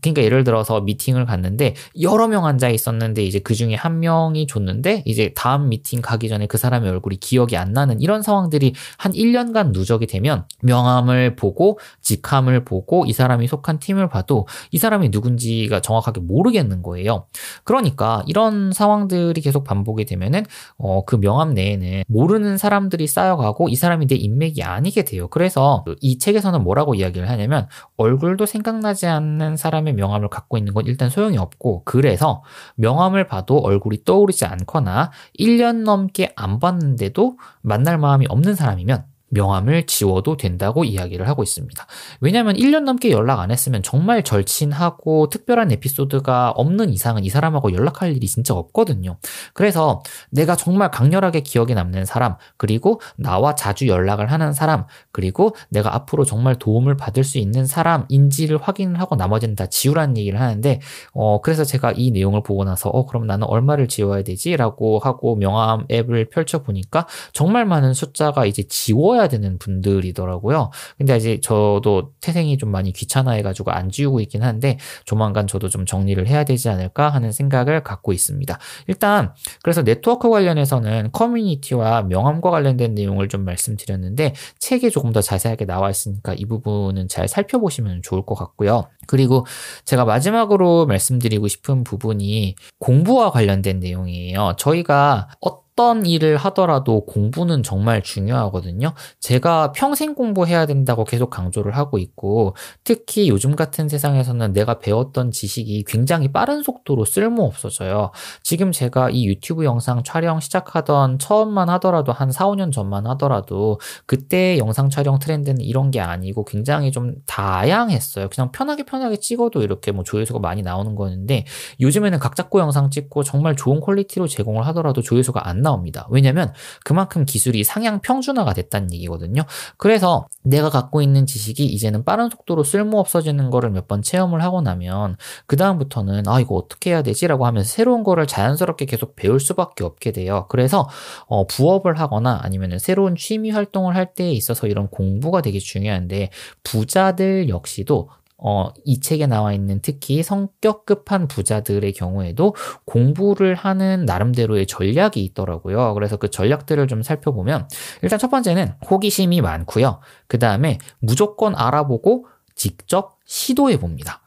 그러니까 0.00 0.22
예를 0.22 0.44
들어서 0.44 0.80
미팅을 0.80 1.26
갔는데 1.26 1.74
여러 2.00 2.28
명 2.28 2.46
앉아 2.46 2.68
있었는데 2.68 3.24
이제 3.24 3.38
그 3.38 3.54
중에 3.54 3.74
한 3.74 4.00
명이 4.00 4.46
줬는데 4.46 5.02
이제 5.04 5.32
다음 5.34 5.68
미팅 5.68 6.00
가기 6.02 6.28
전에 6.28 6.46
그 6.46 6.58
사람의 6.58 6.90
얼굴이 6.90 7.16
기억이 7.16 7.56
안 7.56 7.72
나는 7.72 8.00
이런 8.00 8.22
상황들이 8.22 8.74
한 8.98 9.12
1년간 9.12 9.72
누적이 9.72 10.06
되면 10.06 10.44
명함을 10.62 11.36
보고 11.36 11.78
직함을 12.00 12.64
보고 12.64 13.04
이 13.06 13.12
사람이 13.12 13.46
속한 13.48 13.78
팀을 13.78 14.08
봐도 14.08 14.46
이 14.70 14.78
사람이 14.78 15.10
누군지가 15.10 15.80
정확하게 15.80 16.20
모르겠는 16.20 16.82
거예요. 16.82 17.26
그러니까 17.64 18.22
이런 18.26 18.72
상황들이 18.72 19.40
계속 19.40 19.64
반복이 19.64 20.04
되면은 20.04 20.44
어, 20.78 21.04
그 21.04 21.18
명함 21.20 21.54
내에는 21.54 22.04
모르는 22.08 22.58
사람들이 22.58 23.06
쌓여가고 23.06 23.68
이 23.68 23.76
사람이 23.76 24.06
내 24.06 24.14
인맥이 24.14 24.62
아니게 24.62 25.04
돼요. 25.04 25.28
그래서 25.28 25.84
이 26.00 26.18
책에서는 26.18 26.62
뭐라고 26.62 26.94
이야기를 26.94 27.28
하냐면 27.28 27.68
얼굴도 27.96 28.45
생각나지 28.46 29.06
않는 29.06 29.56
사람의 29.56 29.94
명함을 29.94 30.28
갖고 30.28 30.56
있는 30.56 30.72
건 30.72 30.86
일단 30.86 31.10
소용이 31.10 31.38
없고 31.38 31.82
그래서 31.84 32.42
명함을 32.76 33.26
봐도 33.26 33.58
얼굴이 33.58 34.04
떠오르지 34.04 34.44
않거나 34.46 35.10
1년 35.38 35.82
넘게 35.82 36.32
안 36.36 36.58
봤는데도 36.58 37.38
만날 37.62 37.98
마음이 37.98 38.26
없는 38.28 38.54
사람이면 38.54 39.04
명함을 39.28 39.86
지워도 39.86 40.36
된다고 40.36 40.84
이야기를 40.84 41.28
하고 41.28 41.42
있습니다. 41.42 41.86
왜냐하면 42.20 42.54
1년 42.56 42.80
넘게 42.80 43.10
연락 43.10 43.40
안 43.40 43.50
했으면 43.50 43.82
정말 43.82 44.22
절친하고 44.22 45.28
특별한 45.28 45.72
에피소드가 45.72 46.50
없는 46.50 46.90
이상은 46.90 47.24
이 47.24 47.28
사람하고 47.28 47.72
연락할 47.72 48.14
일이 48.16 48.26
진짜 48.26 48.54
없거든요. 48.54 49.18
그래서 49.52 50.02
내가 50.30 50.56
정말 50.56 50.90
강렬하게 50.90 51.40
기억에 51.40 51.74
남는 51.74 52.04
사람, 52.04 52.36
그리고 52.56 53.00
나와 53.16 53.54
자주 53.54 53.88
연락을 53.88 54.30
하는 54.30 54.52
사람, 54.52 54.84
그리고 55.12 55.56
내가 55.70 55.94
앞으로 55.94 56.24
정말 56.24 56.56
도움을 56.56 56.96
받을 56.96 57.24
수 57.24 57.38
있는 57.38 57.66
사람인지를 57.66 58.58
확인을 58.58 59.00
하고 59.00 59.16
나머지는 59.16 59.56
다 59.56 59.66
지우라는 59.66 60.16
얘기를 60.16 60.40
하는데, 60.40 60.80
어, 61.12 61.40
그래서 61.40 61.64
제가 61.64 61.92
이 61.96 62.10
내용을 62.10 62.42
보고 62.42 62.64
나서, 62.64 62.90
어, 62.90 63.06
그럼 63.06 63.26
나는 63.26 63.46
얼마를 63.46 63.88
지워야 63.88 64.22
되지? 64.22 64.56
라고 64.56 64.98
하고 64.98 65.34
명함 65.34 65.86
앱을 65.90 66.30
펼쳐보니까 66.30 67.06
정말 67.32 67.64
많은 67.64 67.94
숫자가 67.94 68.46
이제 68.46 68.62
지워야 68.68 69.15
지워야 69.16 69.28
되는 69.28 69.58
분들이더라고요. 69.58 70.70
근데 70.98 71.16
이제 71.16 71.40
저도 71.40 72.12
태생이 72.20 72.58
좀 72.58 72.70
많이 72.70 72.92
귀찮아해가지고 72.92 73.70
안 73.70 73.90
지우고 73.90 74.20
있긴 74.20 74.42
한데 74.42 74.78
조만간 75.04 75.46
저도 75.46 75.68
좀 75.68 75.86
정리를 75.86 76.26
해야 76.28 76.44
되지 76.44 76.68
않을까 76.68 77.08
하는 77.08 77.32
생각을 77.32 77.82
갖고 77.82 78.12
있습니다. 78.12 78.58
일단 78.86 79.32
그래서 79.62 79.82
네트워크 79.82 80.28
관련해서는 80.28 81.10
커뮤니티와 81.12 82.02
명함과 82.02 82.50
관련된 82.50 82.94
내용을 82.94 83.28
좀 83.28 83.44
말씀드렸는데 83.44 84.34
책에 84.58 84.90
조금 84.90 85.12
더 85.12 85.20
자세하게 85.20 85.64
나와 85.64 85.90
있으니까 85.90 86.34
이 86.34 86.44
부분은 86.44 87.08
잘 87.08 87.26
살펴보시면 87.26 88.02
좋을 88.02 88.24
것 88.24 88.34
같고요. 88.34 88.88
그리고 89.06 89.46
제가 89.84 90.04
마지막으로 90.04 90.86
말씀드리고 90.86 91.48
싶은 91.48 91.84
부분이 91.84 92.56
공부와 92.78 93.30
관련된 93.30 93.80
내용이에요. 93.80 94.54
저희가 94.58 95.28
어떤 95.76 96.06
일을 96.06 96.38
하더라도 96.38 97.04
공부는 97.04 97.62
정말 97.62 98.02
중요하거든요. 98.02 98.94
제가 99.20 99.72
평생 99.72 100.14
공부해야 100.14 100.64
된다고 100.64 101.04
계속 101.04 101.28
강조를 101.28 101.76
하고 101.76 101.98
있고, 101.98 102.56
특히 102.82 103.28
요즘 103.28 103.54
같은 103.54 103.86
세상에서는 103.86 104.54
내가 104.54 104.78
배웠던 104.78 105.32
지식이 105.32 105.84
굉장히 105.86 106.32
빠른 106.32 106.62
속도로 106.62 107.04
쓸모 107.04 107.44
없어져요. 107.44 108.10
지금 108.42 108.72
제가 108.72 109.10
이 109.10 109.26
유튜브 109.26 109.66
영상 109.66 110.02
촬영 110.02 110.40
시작하던 110.40 111.18
처음만 111.18 111.68
하더라도 111.68 112.10
한 112.10 112.32
4, 112.32 112.46
5년 112.46 112.72
전만 112.72 113.06
하더라도 113.08 113.78
그때 114.06 114.56
영상 114.56 114.88
촬영 114.88 115.18
트렌드는 115.18 115.60
이런 115.60 115.90
게 115.90 116.00
아니고 116.00 116.46
굉장히 116.46 116.90
좀 116.90 117.16
다양했어요. 117.26 118.30
그냥 118.30 118.50
편하게 118.50 118.84
편하게 118.84 118.95
찍어도 119.16 119.62
이렇게 119.62 119.92
뭐 119.92 120.04
조회수가 120.04 120.38
많이 120.40 120.62
나오는 120.62 120.94
거였는데 120.94 121.46
요즘에는 121.80 122.18
각 122.18 122.36
잡고 122.36 122.60
영상 122.60 122.90
찍고 122.90 123.22
정말 123.22 123.56
좋은 123.56 123.80
퀄리티로 123.80 124.26
제공을 124.28 124.66
하더라도 124.68 125.00
조회수가 125.02 125.48
안 125.48 125.62
나옵니다. 125.62 126.06
왜냐면 126.10 126.52
그만큼 126.84 127.24
기술이 127.24 127.64
상향 127.64 128.00
평준화가 128.00 128.52
됐다는 128.52 128.92
얘기거든요. 128.92 129.42
그래서 129.78 130.26
내가 130.42 130.70
갖고 130.70 131.00
있는 131.02 131.26
지식이 131.26 131.64
이제는 131.64 132.04
빠른 132.04 132.28
속도로 132.30 132.62
쓸모 132.62 132.98
없어지는 132.98 133.50
거를 133.50 133.70
몇 133.70 133.86
번 133.86 134.02
체험을 134.02 134.42
하고 134.42 134.62
나면 134.62 135.16
그 135.46 135.56
다음부터는 135.56 136.26
아, 136.26 136.40
이거 136.40 136.56
어떻게 136.56 136.90
해야 136.90 137.02
되지라고 137.02 137.46
하면서 137.46 137.68
새로운 137.68 138.02
거를 138.02 138.26
자연스럽게 138.26 138.84
계속 138.86 139.14
배울 139.16 139.38
수밖에 139.40 139.84
없게 139.84 140.10
돼요. 140.12 140.46
그래서 140.48 140.88
어, 141.26 141.46
부업을 141.46 141.98
하거나 142.00 142.40
아니면 142.42 142.78
새로운 142.78 143.14
취미 143.16 143.50
활동을 143.50 143.94
할 143.94 144.12
때에 144.14 144.32
있어서 144.32 144.66
이런 144.66 144.88
공부가 144.88 145.40
되게 145.40 145.58
중요한데 145.58 146.30
부자들 146.64 147.48
역시도 147.48 148.08
어, 148.38 148.70
이 148.84 149.00
책에 149.00 149.26
나와 149.26 149.52
있는 149.52 149.80
특히 149.80 150.22
성격 150.22 150.84
급한 150.84 151.26
부자들의 151.26 151.92
경우에도 151.94 152.54
공부를 152.84 153.54
하는 153.54 154.04
나름대로의 154.04 154.66
전략이 154.66 155.24
있더라고요. 155.24 155.94
그래서 155.94 156.16
그 156.16 156.28
전략들을 156.28 156.86
좀 156.88 157.02
살펴보면 157.02 157.68
일단 158.02 158.18
첫 158.18 158.30
번째는 158.30 158.74
호기심이 158.90 159.40
많고요. 159.40 160.00
그 160.26 160.38
다음에 160.38 160.78
무조건 160.98 161.54
알아보고 161.56 162.26
직접 162.54 163.18
시도해 163.24 163.78
봅니다. 163.78 164.20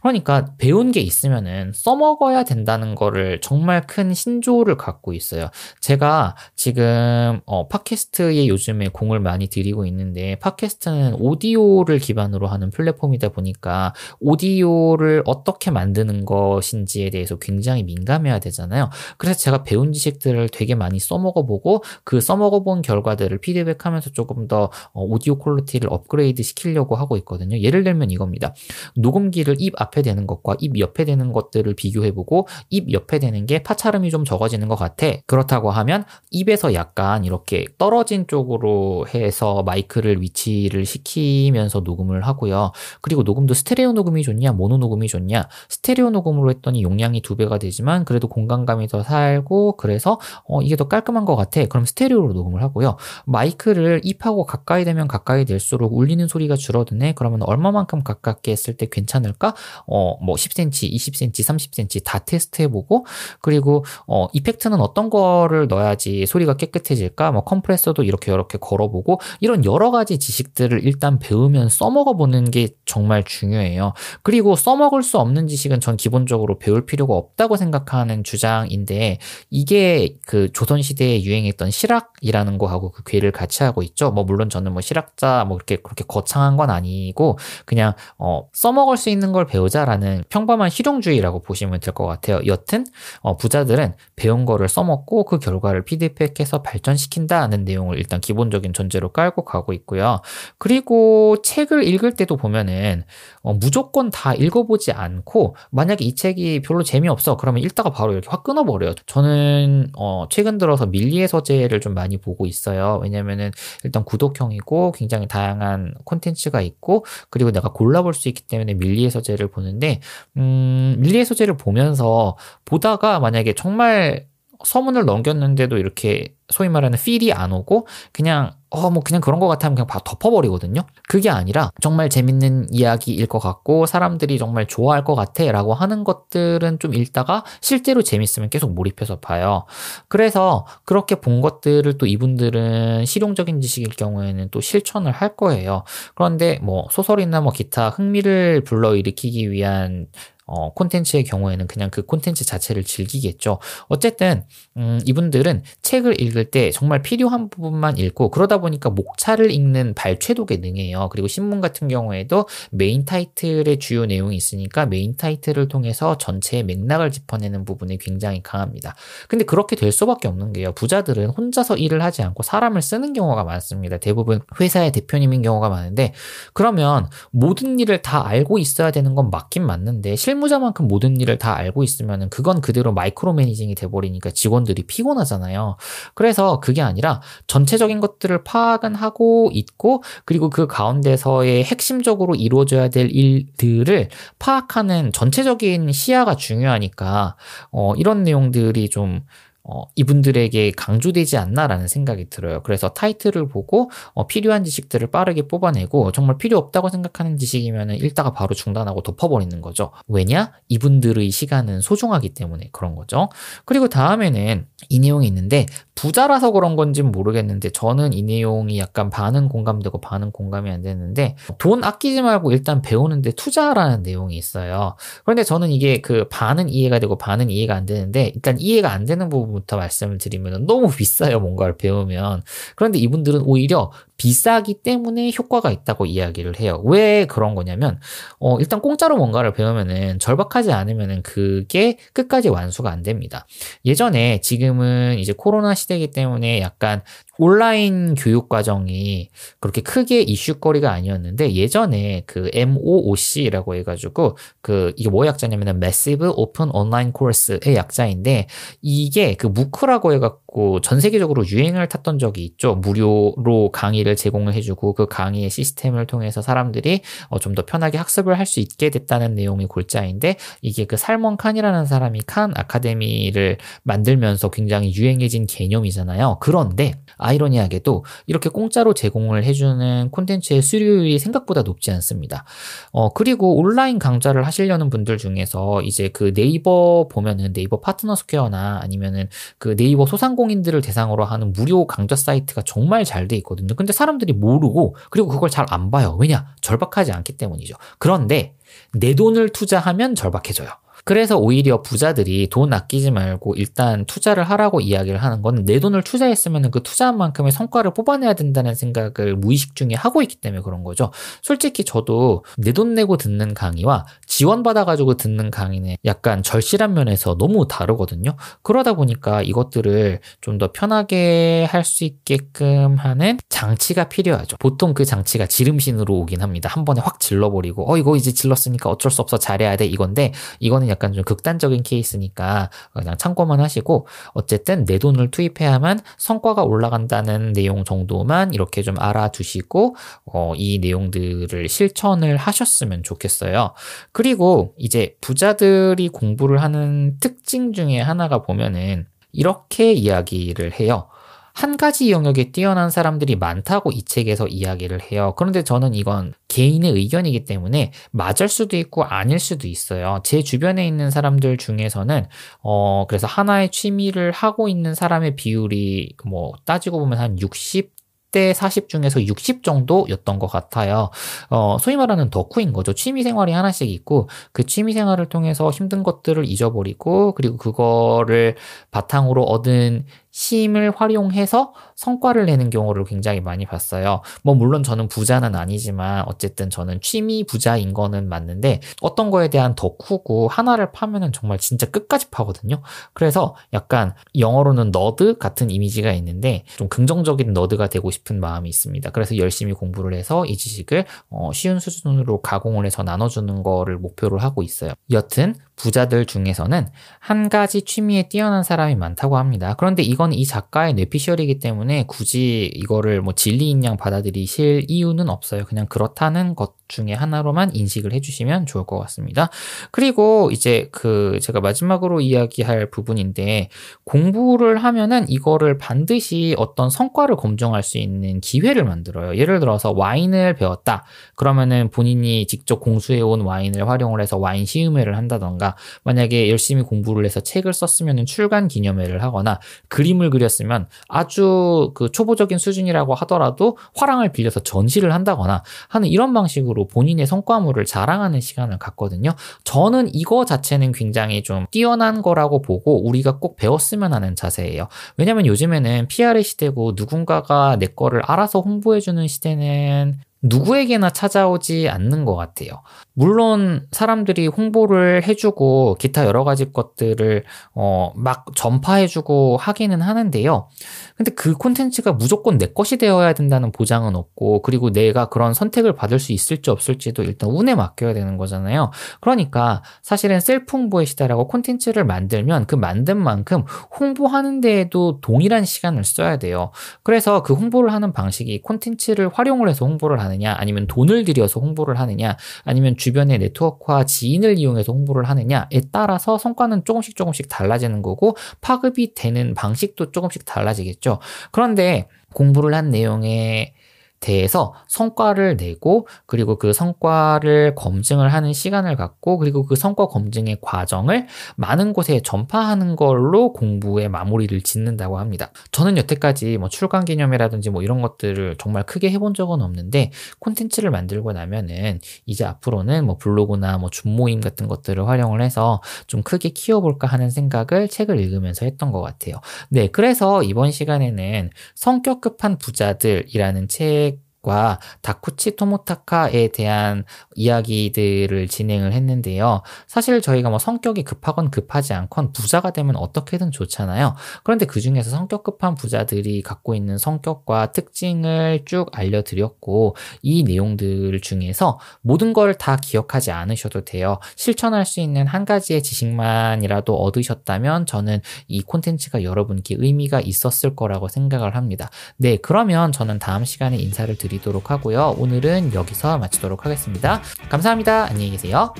그러니까 0.00 0.46
배운 0.58 0.92
게 0.92 1.00
있으면은 1.00 1.72
써먹어야 1.74 2.44
된다는 2.44 2.94
거를 2.94 3.40
정말 3.40 3.86
큰 3.86 4.14
신조를 4.14 4.76
갖고 4.76 5.12
있어요. 5.12 5.48
제가 5.80 6.36
지금 6.54 7.40
어, 7.44 7.66
팟캐스트에 7.68 8.46
요즘에 8.46 8.88
공을 8.88 9.20
많이 9.20 9.48
들이고 9.48 9.84
있는데 9.86 10.36
팟캐스트는 10.36 11.16
오디오를 11.18 11.98
기반으로 11.98 12.46
하는 12.46 12.70
플랫폼이다 12.70 13.30
보니까 13.30 13.94
오디오를 14.20 15.22
어떻게 15.26 15.70
만드는 15.70 16.24
것인지에 16.24 17.10
대해서 17.10 17.38
굉장히 17.38 17.82
민감해야 17.82 18.38
되잖아요. 18.38 18.90
그래서 19.16 19.38
제가 19.40 19.62
배운 19.64 19.92
지식들을 19.92 20.50
되게 20.50 20.74
많이 20.74 20.98
써먹어보고 20.98 21.82
그 22.04 22.20
써먹어본 22.20 22.82
결과들을 22.82 23.38
피드백하면서 23.38 24.10
조금 24.10 24.46
더 24.46 24.70
어, 24.92 25.02
오디오 25.02 25.38
quality를 25.38 25.92
업그레이드 25.92 26.42
시키려고 26.42 26.94
하고 26.94 27.16
있거든요. 27.18 27.58
예를 27.58 27.82
들면 27.82 28.10
이겁니다. 28.10 28.54
녹음기를 28.96 29.56
입 29.58 29.74
앞에 29.80 29.85
앞에 29.86 30.02
대는 30.02 30.26
것과 30.26 30.56
입 30.60 30.78
옆에 30.78 31.04
대는 31.04 31.32
것들을 31.32 31.74
비교해보고 31.74 32.48
입 32.70 32.92
옆에 32.92 33.18
대는 33.18 33.46
게 33.46 33.62
파찰음이 33.62 34.10
좀 34.10 34.24
적어지는 34.24 34.68
것 34.68 34.76
같아. 34.76 35.06
그렇다고 35.26 35.70
하면 35.70 36.04
입에서 36.30 36.74
약간 36.74 37.24
이렇게 37.24 37.64
떨어진 37.78 38.26
쪽으로 38.26 39.06
해서 39.14 39.62
마이크를 39.62 40.20
위치를 40.20 40.84
시키면서 40.84 41.80
녹음을 41.80 42.22
하고요. 42.22 42.72
그리고 43.00 43.22
녹음도 43.22 43.54
스테레오 43.54 43.92
녹음이 43.92 44.22
좋냐, 44.22 44.52
모노 44.52 44.78
녹음이 44.78 45.08
좋냐. 45.08 45.48
스테레오 45.68 46.10
녹음으로 46.10 46.50
했더니 46.50 46.82
용량이 46.82 47.22
두 47.22 47.36
배가 47.36 47.58
되지만 47.58 48.04
그래도 48.04 48.28
공간감이 48.28 48.88
더 48.88 49.02
살고 49.02 49.76
그래서 49.76 50.18
어, 50.48 50.62
이게 50.62 50.76
더 50.76 50.88
깔끔한 50.88 51.24
것 51.24 51.36
같아. 51.36 51.64
그럼 51.66 51.84
스테레오로 51.84 52.32
녹음을 52.32 52.62
하고요. 52.62 52.96
마이크를 53.24 54.00
입하고 54.04 54.44
가까이 54.44 54.84
되면 54.84 55.08
가까이 55.08 55.44
될수록 55.44 55.96
울리는 55.96 56.26
소리가 56.28 56.56
줄어드네. 56.56 57.12
그러면 57.14 57.42
얼마만큼 57.42 58.02
가깝게 58.02 58.52
했을 58.52 58.76
때 58.76 58.86
괜찮을까? 58.90 59.54
어, 59.86 60.16
뭐 60.22 60.36
10cm, 60.36 60.92
20cm, 60.92 61.32
30cm 61.32 62.04
다 62.04 62.18
테스트해보고 62.18 63.06
그리고 63.40 63.84
어, 64.06 64.26
이펙트는 64.32 64.80
어떤 64.80 65.10
거를 65.10 65.66
넣어야지 65.68 66.26
소리가 66.26 66.56
깨끗해질까? 66.56 67.32
뭐 67.32 67.44
컴프레서도 67.44 68.02
이렇게 68.02 68.32
이렇게 68.32 68.58
걸어보고 68.58 69.20
이런 69.40 69.64
여러 69.64 69.90
가지 69.90 70.18
지식들을 70.18 70.84
일단 70.84 71.18
배우면 71.18 71.68
써먹어보는 71.68 72.50
게 72.50 72.68
정말 72.84 73.24
중요해요. 73.24 73.92
그리고 74.22 74.56
써먹을 74.56 75.02
수 75.02 75.18
없는 75.18 75.48
지식은 75.48 75.80
전 75.80 75.96
기본적으로 75.96 76.58
배울 76.58 76.86
필요가 76.86 77.14
없다고 77.14 77.56
생각하는 77.56 78.24
주장인데 78.24 79.18
이게 79.50 80.16
그 80.26 80.50
조선시대에 80.52 81.22
유행했던 81.22 81.70
실학이라는 81.70 82.58
거하고 82.58 82.90
그 82.90 83.02
괴를 83.04 83.32
같이 83.32 83.62
하고 83.62 83.82
있죠. 83.82 84.10
뭐 84.10 84.24
물론 84.24 84.50
저는 84.50 84.72
뭐 84.72 84.80
실학자 84.80 85.44
뭐 85.46 85.56
그렇게 85.56 85.76
그렇게 85.76 86.04
거창한 86.04 86.56
건 86.56 86.70
아니고 86.70 87.38
그냥 87.64 87.94
어, 88.18 88.48
써먹을 88.52 88.96
수 88.96 89.10
있는 89.10 89.32
걸 89.32 89.46
배우 89.46 89.65
자 89.68 89.76
부자라는 89.86 90.24
평범한 90.28 90.70
실용주의라고 90.70 91.40
보시면 91.40 91.80
될 91.80 91.96
것 91.96 92.06
같아요. 92.06 92.40
여튼 92.46 92.84
어, 93.20 93.36
부자들은 93.36 93.94
배운 94.16 94.44
거를 94.44 94.68
써먹고 94.68 95.24
그 95.24 95.38
결과를 95.38 95.84
피드백해서 95.84 96.62
발전시킨다는 96.62 97.64
내용을 97.64 97.96
일단 97.98 98.20
기본적인 98.20 98.74
전제로 98.74 99.12
깔고 99.12 99.44
가고 99.44 99.72
있고요. 99.72 100.20
그리고 100.58 101.36
책을 101.42 101.84
읽을 101.84 102.16
때도 102.16 102.36
보면은 102.36 103.04
어, 103.42 103.54
무조건 103.54 104.10
다 104.10 104.34
읽어보지 104.34 104.92
않고 104.92 105.56
만약에 105.70 106.04
이 106.04 106.14
책이 106.14 106.60
별로 106.62 106.82
재미없어 106.82 107.36
그러면 107.36 107.62
읽다가 107.62 107.90
바로 107.90 108.12
이렇게 108.12 108.28
확 108.28 108.44
끊어버려요. 108.44 108.94
저는 109.06 109.90
어, 109.96 110.26
최근 110.28 110.58
들어서 110.58 110.86
밀리의 110.86 111.28
서재를 111.28 111.80
좀 111.80 111.94
많이 111.94 112.18
보고 112.18 112.46
있어요. 112.46 113.00
왜냐면은 113.02 113.50
일단 113.84 114.04
구독형이고 114.04 114.92
굉장히 114.92 115.28
다양한 115.28 115.94
콘텐츠가 116.04 116.60
있고 116.60 117.06
그리고 117.30 117.52
내가 117.52 117.70
골라볼 117.72 118.12
수 118.12 118.28
있기 118.28 118.42
때문에 118.42 118.74
밀리의 118.74 119.10
서재를 119.10 119.48
보는 119.56 119.76
보는데 119.76 120.00
음, 120.36 120.96
밀리의 120.98 121.24
소재를 121.24 121.56
보면서 121.56 122.36
보다가 122.64 123.18
만약에 123.20 123.54
정말 123.54 124.26
서문을 124.64 125.04
넘겼는데도 125.04 125.76
이렇게 125.76 126.34
소위 126.48 126.68
말하는 126.68 126.98
필이 126.98 127.32
안 127.32 127.52
오고 127.52 127.86
그냥 128.12 128.52
어, 128.70 128.90
뭐 128.90 129.02
그냥 129.02 129.20
그런 129.20 129.38
것 129.38 129.46
같으면 129.46 129.74
그냥 129.76 129.86
바 129.86 130.00
덮어버리거든요. 130.00 130.82
그게 131.08 131.30
아니라 131.30 131.70
정말 131.80 132.08
재밌는 132.08 132.66
이야기일 132.70 133.26
것 133.26 133.38
같고 133.38 133.86
사람들이 133.86 134.38
정말 134.38 134.66
좋아할 134.66 135.04
것 135.04 135.14
같아 135.14 135.50
라고 135.52 135.72
하는 135.72 136.02
것들은 136.02 136.80
좀 136.80 136.94
읽다가 136.94 137.44
실제로 137.60 138.02
재밌으면 138.02 138.50
계속 138.50 138.72
몰입해서 138.72 139.20
봐요. 139.20 139.66
그래서 140.08 140.66
그렇게 140.84 141.16
본 141.16 141.40
것들을 141.40 141.96
또 141.98 142.06
이분들은 142.06 143.04
실용적인 143.04 143.60
지식일 143.60 143.90
경우에는 143.90 144.48
또 144.50 144.60
실천을 144.60 145.12
할 145.12 145.36
거예요. 145.36 145.84
그런데 146.14 146.58
뭐 146.62 146.88
소설이나 146.90 147.40
뭐 147.40 147.52
기타 147.52 147.90
흥미를 147.90 148.62
불러일으키기 148.64 149.50
위한 149.52 150.08
어, 150.46 150.72
콘텐츠의 150.74 151.24
경우에는 151.24 151.66
그냥 151.66 151.90
그 151.90 152.02
콘텐츠 152.02 152.44
자체를 152.44 152.84
즐기겠죠. 152.84 153.58
어쨌든, 153.88 154.44
음, 154.76 155.00
이분들은 155.04 155.62
책을 155.82 156.20
읽을 156.20 156.52
때 156.52 156.70
정말 156.70 157.02
필요한 157.02 157.50
부분만 157.50 157.98
읽고, 157.98 158.30
그러다 158.30 158.58
보니까 158.58 158.90
목차를 158.90 159.50
읽는 159.50 159.94
발췌독에 159.94 160.58
능해요. 160.58 161.08
그리고 161.10 161.26
신문 161.26 161.60
같은 161.60 161.88
경우에도 161.88 162.46
메인 162.70 163.04
타이틀의 163.04 163.80
주요 163.80 164.06
내용이 164.06 164.36
있으니까 164.36 164.86
메인 164.86 165.16
타이틀을 165.16 165.66
통해서 165.66 166.16
전체의 166.16 166.62
맥락을 166.62 167.10
짚어내는 167.10 167.64
부분이 167.64 167.98
굉장히 167.98 168.40
강합니다. 168.42 168.94
근데 169.26 169.44
그렇게 169.44 169.74
될 169.74 169.90
수밖에 169.90 170.28
없는 170.28 170.52
게요. 170.52 170.70
부자들은 170.72 171.30
혼자서 171.30 171.76
일을 171.76 172.04
하지 172.04 172.22
않고 172.22 172.44
사람을 172.44 172.82
쓰는 172.82 173.12
경우가 173.14 173.42
많습니다. 173.42 173.98
대부분 173.98 174.40
회사의 174.60 174.92
대표님인 174.92 175.42
경우가 175.42 175.68
많은데, 175.70 176.12
그러면 176.52 177.08
모든 177.32 177.80
일을 177.80 178.02
다 178.02 178.24
알고 178.24 178.58
있어야 178.58 178.92
되는 178.92 179.16
건 179.16 179.30
맞긴 179.30 179.66
맞는데, 179.66 180.14
실 180.14 180.35
실무자만큼 180.36 180.88
모든 180.88 181.20
일을 181.20 181.38
다 181.38 181.56
알고 181.56 181.82
있으면 181.82 182.28
그건 182.30 182.60
그대로 182.60 182.92
마이크로 182.92 183.32
매니징이 183.32 183.74
돼버리니까 183.74 184.30
직원들이 184.30 184.84
피곤하잖아요. 184.84 185.76
그래서 186.14 186.60
그게 186.60 186.82
아니라 186.82 187.20
전체적인 187.46 188.00
것들을 188.00 188.44
파악은 188.44 188.94
하고 188.94 189.50
있고 189.52 190.02
그리고 190.24 190.50
그 190.50 190.66
가운데서의 190.66 191.64
핵심적으로 191.64 192.34
이루어져야 192.34 192.88
될 192.88 193.10
일들을 193.10 194.08
파악하는 194.38 195.12
전체적인 195.12 195.92
시야가 195.92 196.36
중요하니까 196.36 197.36
어, 197.70 197.94
이런 197.96 198.22
내용들이 198.22 198.88
좀 198.90 199.22
어, 199.68 199.82
이분들에게 199.96 200.70
강조되지 200.76 201.36
않나라는 201.38 201.88
생각이 201.88 202.30
들어요. 202.30 202.62
그래서 202.62 202.90
타이틀을 202.90 203.48
보고 203.48 203.90
어, 204.14 204.28
필요한 204.28 204.62
지식들을 204.62 205.08
빠르게 205.08 205.48
뽑아내고 205.48 206.12
정말 206.12 206.38
필요 206.38 206.56
없다고 206.58 206.88
생각하는 206.88 207.36
지식이면 207.36 207.90
읽다가 207.96 208.32
바로 208.32 208.54
중단하고 208.54 209.02
덮어버리는 209.02 209.60
거죠. 209.60 209.90
왜냐? 210.06 210.52
이분들의 210.68 211.28
시간은 211.30 211.80
소중하기 211.80 212.30
때문에 212.30 212.68
그런 212.70 212.94
거죠. 212.94 213.28
그리고 213.64 213.88
다음에는 213.88 214.66
이 214.88 215.00
내용이 215.00 215.26
있는데 215.26 215.66
부자라서 215.96 216.52
그런 216.52 216.76
건지는 216.76 217.10
모르겠는데 217.10 217.70
저는 217.70 218.12
이 218.12 218.22
내용이 218.22 218.78
약간 218.78 219.10
반은 219.10 219.48
공감되고 219.48 220.00
반은 220.00 220.30
공감이 220.30 220.70
안 220.70 220.82
되는데 220.82 221.34
돈 221.58 221.82
아끼지 221.82 222.22
말고 222.22 222.52
일단 222.52 222.82
배우는데 222.82 223.32
투자라는 223.32 224.02
내용이 224.02 224.36
있어요. 224.36 224.94
그런데 225.24 225.42
저는 225.42 225.70
이게 225.70 226.00
그 226.00 226.28
반은 226.28 226.68
이해가 226.68 226.98
되고 227.00 227.16
반은 227.18 227.50
이해가 227.50 227.74
안 227.74 227.86
되는데 227.86 228.30
일단 228.34 228.60
이해가 228.60 228.92
안 228.92 229.06
되는 229.06 229.28
부분 229.28 229.55
부터 229.56 229.76
말씀을 229.76 230.18
드리면 230.18 230.66
너무 230.66 230.90
비싸요 230.90 231.40
뭔가를 231.40 231.76
배우면. 231.76 232.42
그런데 232.76 232.98
이분들은 232.98 233.42
오히려 233.42 233.90
비싸기 234.16 234.82
때문에 234.82 235.30
효과가 235.36 235.70
있다고 235.70 236.06
이야기를 236.06 236.58
해요. 236.60 236.82
왜 236.84 237.26
그런 237.26 237.54
거냐면, 237.54 238.00
어, 238.38 238.58
일단 238.58 238.80
공짜로 238.80 239.16
뭔가를 239.16 239.52
배우면은 239.52 240.18
절박하지 240.18 240.72
않으면은 240.72 241.22
그게 241.22 241.98
끝까지 242.12 242.48
완수가 242.48 242.90
안 242.90 243.02
됩니다. 243.02 243.46
예전에 243.84 244.40
지금은 244.40 245.18
이제 245.18 245.32
코로나 245.36 245.74
시대이기 245.74 246.10
때문에 246.10 246.60
약간 246.60 247.02
온라인 247.38 248.14
교육 248.14 248.48
과정이 248.48 249.28
그렇게 249.60 249.82
크게 249.82 250.22
이슈거리가 250.22 250.90
아니었는데 250.90 251.54
예전에 251.54 252.22
그 252.26 252.50
MOOC라고 252.54 253.74
해가지고 253.74 254.38
그 254.62 254.92
이게 254.96 255.10
뭐 255.10 255.26
약자냐면은 255.26 255.76
Massive 255.76 256.28
Open 256.34 256.70
Online 256.72 257.12
Course의 257.16 257.76
약자인데 257.76 258.46
이게 258.80 259.34
그 259.34 259.46
MOOC라고 259.46 260.12
해갖고 260.14 260.80
전 260.80 261.00
세계적으로 261.00 261.46
유행을 261.46 261.88
탔던 261.88 262.18
적이 262.18 262.44
있죠. 262.44 262.74
무료로 262.76 263.70
강의를 263.72 264.05
제공을 264.14 264.54
해주고 264.54 264.92
그 264.94 265.06
강의의 265.08 265.50
시스템을 265.50 266.06
통해서 266.06 266.42
사람들이 266.42 267.00
어 267.30 267.38
좀 267.38 267.54
더 267.56 267.64
편하게 267.64 267.96
학습을 267.98 268.38
할 268.38 268.46
수 268.46 268.60
있게 268.60 268.90
됐다는 268.90 269.34
내용이 269.34 269.66
골자인데 269.66 270.36
이게 270.62 270.84
그 270.84 270.96
살만 270.96 271.36
칸이라는 271.36 271.86
사람이 271.86 272.20
칸 272.26 272.52
아카데미를 272.54 273.56
만들면서 273.82 274.50
굉장히 274.50 274.94
유행해진 274.94 275.46
개념이잖아요. 275.46 276.38
그런데 276.40 276.92
아이러니하게도 277.16 278.04
이렇게 278.26 278.48
공짜로 278.50 278.94
제공을 278.94 279.44
해주는 279.44 280.10
콘텐츠의 280.10 280.62
수료율이 280.62 281.18
생각보다 281.18 281.62
높지 281.62 281.90
않습니다. 281.92 282.44
어, 282.92 283.08
그리고 283.12 283.56
온라인 283.56 283.98
강좌를 283.98 284.46
하시려는 284.46 284.90
분들 284.90 285.18
중에서 285.18 285.82
이제 285.82 286.08
그 286.08 286.32
네이버 286.34 287.08
보면은 287.10 287.52
네이버 287.52 287.80
파트너 287.80 288.14
스퀘어나 288.14 288.80
아니면은 288.82 289.28
그 289.58 289.74
네이버 289.76 290.06
소상공인들을 290.06 290.80
대상으로 290.82 291.24
하는 291.24 291.52
무료 291.52 291.86
강좌 291.86 292.14
사이트가 292.16 292.62
정말 292.62 293.04
잘 293.04 293.26
돼 293.26 293.34
있거든요. 293.38 293.74
근데 293.74 293.92
사람들이 293.96 294.32
모르고 294.34 294.94
그리고 295.10 295.28
그걸 295.28 295.50
잘 295.50 295.66
안 295.70 295.90
봐요. 295.90 296.16
왜냐? 296.20 296.54
절박하지 296.60 297.10
않기 297.12 297.36
때문이죠. 297.36 297.74
그런데 297.98 298.56
내 298.92 299.14
돈을 299.14 299.48
투자하면 299.50 300.14
절박해져요. 300.14 300.68
그래서 301.06 301.38
오히려 301.38 301.82
부자들이 301.82 302.48
돈 302.50 302.72
아끼지 302.74 303.12
말고 303.12 303.54
일단 303.54 304.04
투자를 304.06 304.44
하라고 304.44 304.80
이야기를 304.80 305.22
하는 305.22 305.40
건 305.42 305.56
내 305.64 305.80
돈을 305.80 306.02
투자했으면 306.02 306.70
그 306.70 306.82
투자한 306.82 307.16
만큼의 307.16 307.52
성과를 307.52 307.94
뽑아내야 307.94 308.34
된다는 308.34 308.74
생각을 308.74 309.36
무의식 309.36 309.74
중에 309.76 309.90
하고 309.96 310.20
있기 310.22 310.36
때문에 310.36 310.62
그런 310.62 310.84
거죠. 310.84 311.12
솔직히 311.42 311.84
저도 311.84 312.44
내 312.58 312.72
돈 312.72 312.94
내고 312.94 313.16
듣는 313.16 313.54
강의와 313.54 314.04
지원받아가지고 314.26 315.16
듣는 315.16 315.50
강의는 315.50 315.96
약간 316.04 316.42
절실한 316.42 316.92
면에서 316.94 317.36
너무 317.38 317.66
다르거든요. 317.68 318.36
그러다 318.62 318.92
보니까 318.94 319.42
이것들을 319.42 320.20
좀 320.42 320.58
더 320.58 320.72
편하게 320.72 321.66
할 321.70 321.84
수 321.84 322.04
있게끔 322.04 322.96
하는 322.96 323.38
장치가 323.48 324.08
필요하죠. 324.08 324.56
보통 324.58 324.92
그 324.94 325.04
장치가 325.04 325.46
지름신으로 325.46 326.14
오긴 326.14 326.40
합니다. 326.42 326.68
한 326.72 326.84
번에 326.84 327.00
확 327.04 327.20
질러버리고, 327.20 327.90
어, 327.92 327.96
이거 327.98 328.16
이제 328.16 328.32
질렀으니까 328.32 328.90
어쩔 328.90 329.10
수 329.12 329.20
없어 329.22 329.38
잘해야 329.38 329.76
돼. 329.76 329.86
이건데, 329.86 330.32
이거는 330.60 330.88
약간 330.96 331.12
좀 331.12 331.24
극단적인 331.24 331.82
케이스니까 331.82 332.70
그냥 332.94 333.16
참고만 333.18 333.60
하시고 333.60 334.06
어쨌든 334.32 334.86
내 334.86 334.98
돈을 334.98 335.30
투입해야만 335.30 336.00
성과가 336.16 336.64
올라간다는 336.64 337.52
내용 337.52 337.84
정도만 337.84 338.54
이렇게 338.54 338.82
좀 338.82 338.96
알아두시고 338.98 339.94
어, 340.32 340.52
이 340.56 340.78
내용들을 340.78 341.68
실천을 341.68 342.36
하셨으면 342.36 343.02
좋겠어요. 343.02 343.74
그리고 344.12 344.74
이제 344.78 345.16
부자들이 345.20 346.08
공부를 346.08 346.62
하는 346.62 347.18
특징 347.20 347.72
중에 347.72 348.00
하나가 348.00 348.42
보면은 348.42 349.06
이렇게 349.32 349.92
이야기를 349.92 350.80
해요. 350.80 351.08
한 351.56 351.78
가지 351.78 352.10
영역에 352.10 352.52
뛰어난 352.52 352.90
사람들이 352.90 353.36
많다고 353.36 353.90
이 353.90 354.02
책에서 354.02 354.46
이야기를 354.46 355.10
해요. 355.10 355.32
그런데 355.38 355.64
저는 355.64 355.94
이건 355.94 356.34
개인의 356.48 356.92
의견이기 356.92 357.46
때문에 357.46 357.92
맞을 358.10 358.48
수도 358.48 358.76
있고 358.76 359.04
아닐 359.04 359.38
수도 359.38 359.66
있어요. 359.66 360.20
제 360.22 360.42
주변에 360.42 360.86
있는 360.86 361.10
사람들 361.10 361.56
중에서는 361.56 362.26
어 362.62 363.06
그래서 363.08 363.26
하나의 363.26 363.70
취미를 363.70 364.32
하고 364.32 364.68
있는 364.68 364.94
사람의 364.94 365.36
비율이 365.36 366.16
뭐 366.26 366.52
따지고 366.66 366.98
보면 366.98 367.18
한 367.18 367.40
60, 367.40 367.96
10대 368.36 368.52
40 368.52 368.88
중에서 368.88 369.24
60 369.24 369.62
정도였던 369.62 370.38
것 370.38 370.46
같아요. 370.46 371.10
어, 371.48 371.78
소위 371.80 371.96
말하는 371.96 372.28
덕후인 372.30 372.72
거죠. 372.72 372.92
취미 372.92 373.22
생활이 373.22 373.52
하나씩 373.52 373.88
있고 373.88 374.28
그 374.52 374.64
취미 374.64 374.92
생활을 374.92 375.28
통해서 375.30 375.70
힘든 375.70 376.02
것들을 376.02 376.44
잊어버리고 376.44 377.34
그리고 377.34 377.56
그거를 377.56 378.56
바탕으로 378.90 379.42
얻은 379.44 380.04
힘을 380.36 380.92
활용해서 380.94 381.72
성과를 381.94 382.44
내는 382.44 382.68
경우를 382.68 383.04
굉장히 383.04 383.40
많이 383.40 383.64
봤어요. 383.64 384.20
뭐 384.42 384.54
물론 384.54 384.82
저는 384.82 385.08
부자는 385.08 385.54
아니지만 385.56 386.24
어쨌든 386.26 386.68
저는 386.68 387.00
취미 387.00 387.42
부자인 387.42 387.94
거는 387.94 388.28
맞는데 388.28 388.80
어떤 389.00 389.30
거에 389.30 389.48
대한 389.48 389.74
덕후고 389.74 390.48
하나를 390.48 390.92
파면은 390.92 391.32
정말 391.32 391.56
진짜 391.56 391.86
끝까지 391.86 392.30
파거든요. 392.30 392.82
그래서 393.14 393.56
약간 393.72 394.12
영어로는 394.38 394.90
너드 394.90 395.38
같은 395.38 395.70
이미지가 395.70 396.12
있는데 396.12 396.64
좀 396.76 396.90
긍정적인 396.90 397.54
너드가 397.54 397.88
되고 397.88 398.10
싶은 398.10 398.38
마음이 398.38 398.68
있습니다. 398.68 399.08
그래서 399.12 399.38
열심히 399.38 399.72
공부를 399.72 400.12
해서 400.12 400.44
이 400.44 400.58
지식을 400.58 401.06
어 401.30 401.50
쉬운 401.54 401.80
수준으로 401.80 402.42
가공을 402.42 402.84
해서 402.84 403.02
나눠주는 403.02 403.62
거를 403.62 403.96
목표로 403.96 404.36
하고 404.36 404.62
있어요. 404.62 404.92
여튼 405.10 405.54
부자들 405.76 406.24
중에서는 406.24 406.88
한 407.20 407.48
가지 407.48 407.82
취미에 407.82 408.28
뛰어난 408.28 408.62
사람이 408.62 408.96
많다고 408.96 409.36
합니다. 409.36 409.74
그런데 409.78 410.02
이건 410.02 410.32
이 410.32 410.44
작가의 410.44 410.94
뇌피셜이기 410.94 411.58
때문에 411.58 412.04
굳이 412.06 412.70
이거를 412.74 413.20
뭐 413.20 413.34
진리인 413.34 413.84
양 413.84 413.96
받아들이실 413.96 414.86
이유는 414.88 415.28
없어요. 415.28 415.64
그냥 415.64 415.86
그렇다는 415.86 416.54
것 416.54 416.74
중에 416.88 417.12
하나로만 417.12 417.74
인식을 417.74 418.12
해주시면 418.12 418.66
좋을 418.66 418.86
것 418.86 418.98
같습니다. 419.00 419.50
그리고 419.90 420.50
이제 420.52 420.88
그 420.92 421.38
제가 421.42 421.60
마지막으로 421.60 422.20
이야기할 422.20 422.90
부분인데 422.90 423.68
공부를 424.04 424.78
하면은 424.78 425.28
이거를 425.28 425.78
반드시 425.78 426.54
어떤 426.56 426.88
성과를 426.88 427.36
검증할 427.36 427.82
수 427.82 427.98
있는 427.98 428.40
기회를 428.40 428.84
만들어요. 428.84 429.36
예를 429.36 429.58
들어서 429.60 429.92
와인을 429.92 430.54
배웠다. 430.54 431.04
그러면은 431.34 431.90
본인이 431.90 432.46
직접 432.46 432.80
공수해온 432.80 433.40
와인을 433.40 433.88
활용을 433.88 434.20
해서 434.20 434.38
와인 434.38 434.64
시음회를 434.64 435.16
한다던가 435.16 435.65
만약에 436.04 436.50
열심히 436.50 436.82
공부를 436.82 437.24
해서 437.24 437.40
책을 437.40 437.72
썼으면 437.72 438.26
출간 438.26 438.68
기념회를 438.68 439.22
하거나 439.22 439.58
그림을 439.88 440.30
그렸으면 440.30 440.86
아주 441.08 441.90
그 441.94 442.10
초보적인 442.12 442.58
수준이라고 442.58 443.14
하더라도 443.14 443.78
화랑을 443.94 444.32
빌려서 444.32 444.60
전시를 444.60 445.12
한다거나 445.12 445.62
하는 445.88 446.08
이런 446.08 446.32
방식으로 446.32 446.86
본인의 446.86 447.26
성과물을 447.26 447.84
자랑하는 447.84 448.40
시간을 448.40 448.78
갖거든요. 448.78 449.34
저는 449.64 450.10
이거 450.14 450.44
자체는 450.44 450.92
굉장히 450.92 451.42
좀 451.42 451.66
뛰어난 451.70 452.22
거라고 452.22 452.62
보고 452.62 453.06
우리가 453.06 453.38
꼭 453.38 453.56
배웠으면 453.56 454.12
하는 454.12 454.36
자세예요. 454.36 454.88
왜냐면 455.16 455.46
요즘에는 455.46 456.08
PR의 456.08 456.42
시대고 456.42 456.92
누군가가 456.96 457.76
내 457.76 457.86
거를 457.86 458.22
알아서 458.24 458.60
홍보해주는 458.60 459.26
시대는 459.26 460.18
누구에게나 460.48 461.10
찾아오지 461.10 461.88
않는 461.88 462.24
것 462.24 462.36
같아요. 462.36 462.82
물론 463.14 463.86
사람들이 463.92 464.46
홍보를 464.46 465.22
해주고 465.26 465.96
기타 465.98 466.26
여러 466.26 466.44
가지 466.44 466.70
것들을 466.72 467.44
어, 467.74 468.12
막 468.14 468.44
전파해주고 468.54 469.56
하기는 469.56 470.02
하는데요. 470.02 470.68
근데 471.16 471.30
그 471.32 471.54
콘텐츠가 471.54 472.12
무조건 472.12 472.58
내 472.58 472.66
것이 472.66 472.98
되어야 472.98 473.32
된다는 473.32 473.72
보장은 473.72 474.14
없고 474.14 474.60
그리고 474.60 474.92
내가 474.92 475.30
그런 475.30 475.54
선택을 475.54 475.94
받을 475.94 476.18
수 476.18 476.32
있을지 476.32 476.70
없을지도 476.70 477.22
일단 477.22 477.48
운에 477.50 477.74
맡겨야 477.74 478.12
되는 478.12 478.36
거잖아요. 478.36 478.90
그러니까 479.22 479.82
사실은 480.02 480.40
셀프 480.40 480.76
홍보의 480.76 481.06
시대라고 481.06 481.48
콘텐츠를 481.48 482.04
만들면 482.04 482.66
그 482.66 482.74
만든 482.74 483.16
만큼 483.16 483.64
홍보하는 483.98 484.60
데에도 484.60 485.20
동일한 485.22 485.64
시간을 485.64 486.04
써야 486.04 486.36
돼요. 486.36 486.70
그래서 487.02 487.42
그 487.42 487.54
홍보를 487.54 487.92
하는 487.92 488.12
방식이 488.12 488.60
콘텐츠를 488.60 489.30
활용을 489.32 489.70
해서 489.70 489.86
홍보를 489.86 490.20
하 490.20 490.26
느냐 490.36 490.54
아니면 490.58 490.86
돈을 490.86 491.24
들여서 491.24 491.60
홍보를 491.60 491.98
하느냐 491.98 492.36
아니면 492.64 492.96
주변의 492.96 493.38
네트워크와 493.38 494.04
지인을 494.04 494.58
이용해서 494.58 494.92
홍보를 494.92 495.24
하느냐에 495.24 495.80
따라서 495.92 496.38
성과는 496.38 496.84
조금씩 496.84 497.16
조금씩 497.16 497.48
달라지는 497.48 498.02
거고 498.02 498.36
파급이 498.60 499.14
되는 499.14 499.54
방식도 499.54 500.12
조금씩 500.12 500.44
달라지겠죠. 500.44 501.18
그런데 501.50 502.08
공부를 502.34 502.74
한 502.74 502.90
내용에 502.90 503.74
대해서 504.20 504.74
성과를 504.88 505.56
내고 505.56 506.06
그리고 506.26 506.58
그 506.58 506.72
성과를 506.72 507.74
검증을 507.74 508.32
하는 508.32 508.52
시간을 508.52 508.96
갖고 508.96 509.38
그리고 509.38 509.64
그 509.64 509.76
성과 509.76 510.06
검증의 510.06 510.58
과정을 510.60 511.26
많은 511.56 511.92
곳에 511.92 512.20
전파하는 512.20 512.96
걸로 512.96 513.52
공부의 513.52 514.08
마무리를 514.08 514.60
짓는다고 514.62 515.18
합니다. 515.18 515.50
저는 515.70 515.96
여태까지 515.98 516.58
뭐 516.58 516.68
출간 516.68 517.04
기념이라든지 517.04 517.70
뭐 517.70 517.82
이런 517.82 518.00
것들을 518.00 518.56
정말 518.58 518.84
크게 518.84 519.10
해본 519.10 519.34
적은 519.34 519.60
없는데 519.60 520.10
콘텐츠를 520.38 520.90
만들고 520.90 521.32
나면은 521.32 522.00
이제 522.24 522.44
앞으로는 522.44 523.06
뭐 523.06 523.18
블로그나 523.18 523.78
뭐 523.78 523.90
줌모임 523.90 524.40
같은 524.40 524.68
것들을 524.68 525.06
활용을 525.06 525.42
해서 525.42 525.80
좀 526.06 526.22
크게 526.22 526.50
키워볼까 526.50 527.06
하는 527.06 527.30
생각을 527.30 527.88
책을 527.88 528.18
읽으면서 528.18 528.64
했던 528.64 528.92
것 528.92 529.00
같아요. 529.00 529.36
네, 529.68 529.88
그래서 529.88 530.42
이번 530.42 530.70
시간에는 530.70 531.50
성격 531.74 532.20
급한 532.20 532.58
부자들이라는 532.58 533.68
책 533.68 534.15
과 534.46 534.78
다쿠치 535.02 535.56
토모타카에 535.56 536.48
대한 536.48 537.04
이야기들을 537.34 538.48
진행을 538.48 538.92
했는데요. 538.92 539.62
사실 539.86 540.20
저희가 540.20 540.50
뭐 540.50 540.58
성격이 540.58 541.02
급하건 541.02 541.50
급하지 541.50 541.94
않건 541.94 542.32
부자가 542.32 542.70
되면 542.70 542.96
어떻게든 542.96 543.50
좋잖아요. 543.50 544.14
그런데 544.44 544.64
그 544.66 544.80
중에서 544.80 545.10
성격 545.10 545.42
급한 545.42 545.74
부자들이 545.74 546.42
갖고 546.42 546.74
있는 546.74 546.96
성격과 546.96 547.72
특징을 547.72 548.62
쭉 548.66 548.88
알려드렸고 548.92 549.96
이 550.22 550.42
내용들 550.44 551.20
중에서 551.20 551.78
모든 552.02 552.32
걸 552.32 552.46
다 552.58 552.76
기억하지 552.76 553.30
않으셔도 553.32 553.84
돼요. 553.84 554.18
실천할 554.36 554.86
수 554.86 555.00
있는 555.00 555.26
한 555.26 555.44
가지의 555.44 555.82
지식만이라도 555.82 556.96
얻으셨다면 556.96 557.86
저는 557.86 558.20
이 558.48 558.62
콘텐츠가 558.62 559.22
여러분께 559.22 559.76
의미가 559.78 560.20
있었을 560.20 560.74
거라고 560.76 561.08
생각을 561.08 561.54
합니다. 561.54 561.90
네, 562.16 562.36
그러면 562.36 562.92
저는 562.92 563.18
다음 563.18 563.44
시간에 563.44 563.76
인사를 563.76 564.16
드리 564.16 564.35
드리도록 564.36 564.70
하고요. 564.70 565.14
오늘은 565.18 565.74
여기서 565.74 566.18
마치도록 566.18 566.64
하겠습니다. 566.64 567.22
감사합니다. 567.48 568.06
안녕히 568.06 568.30
계세요. 568.30 568.72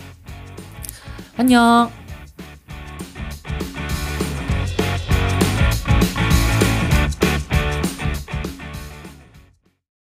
안녕. 1.36 2.05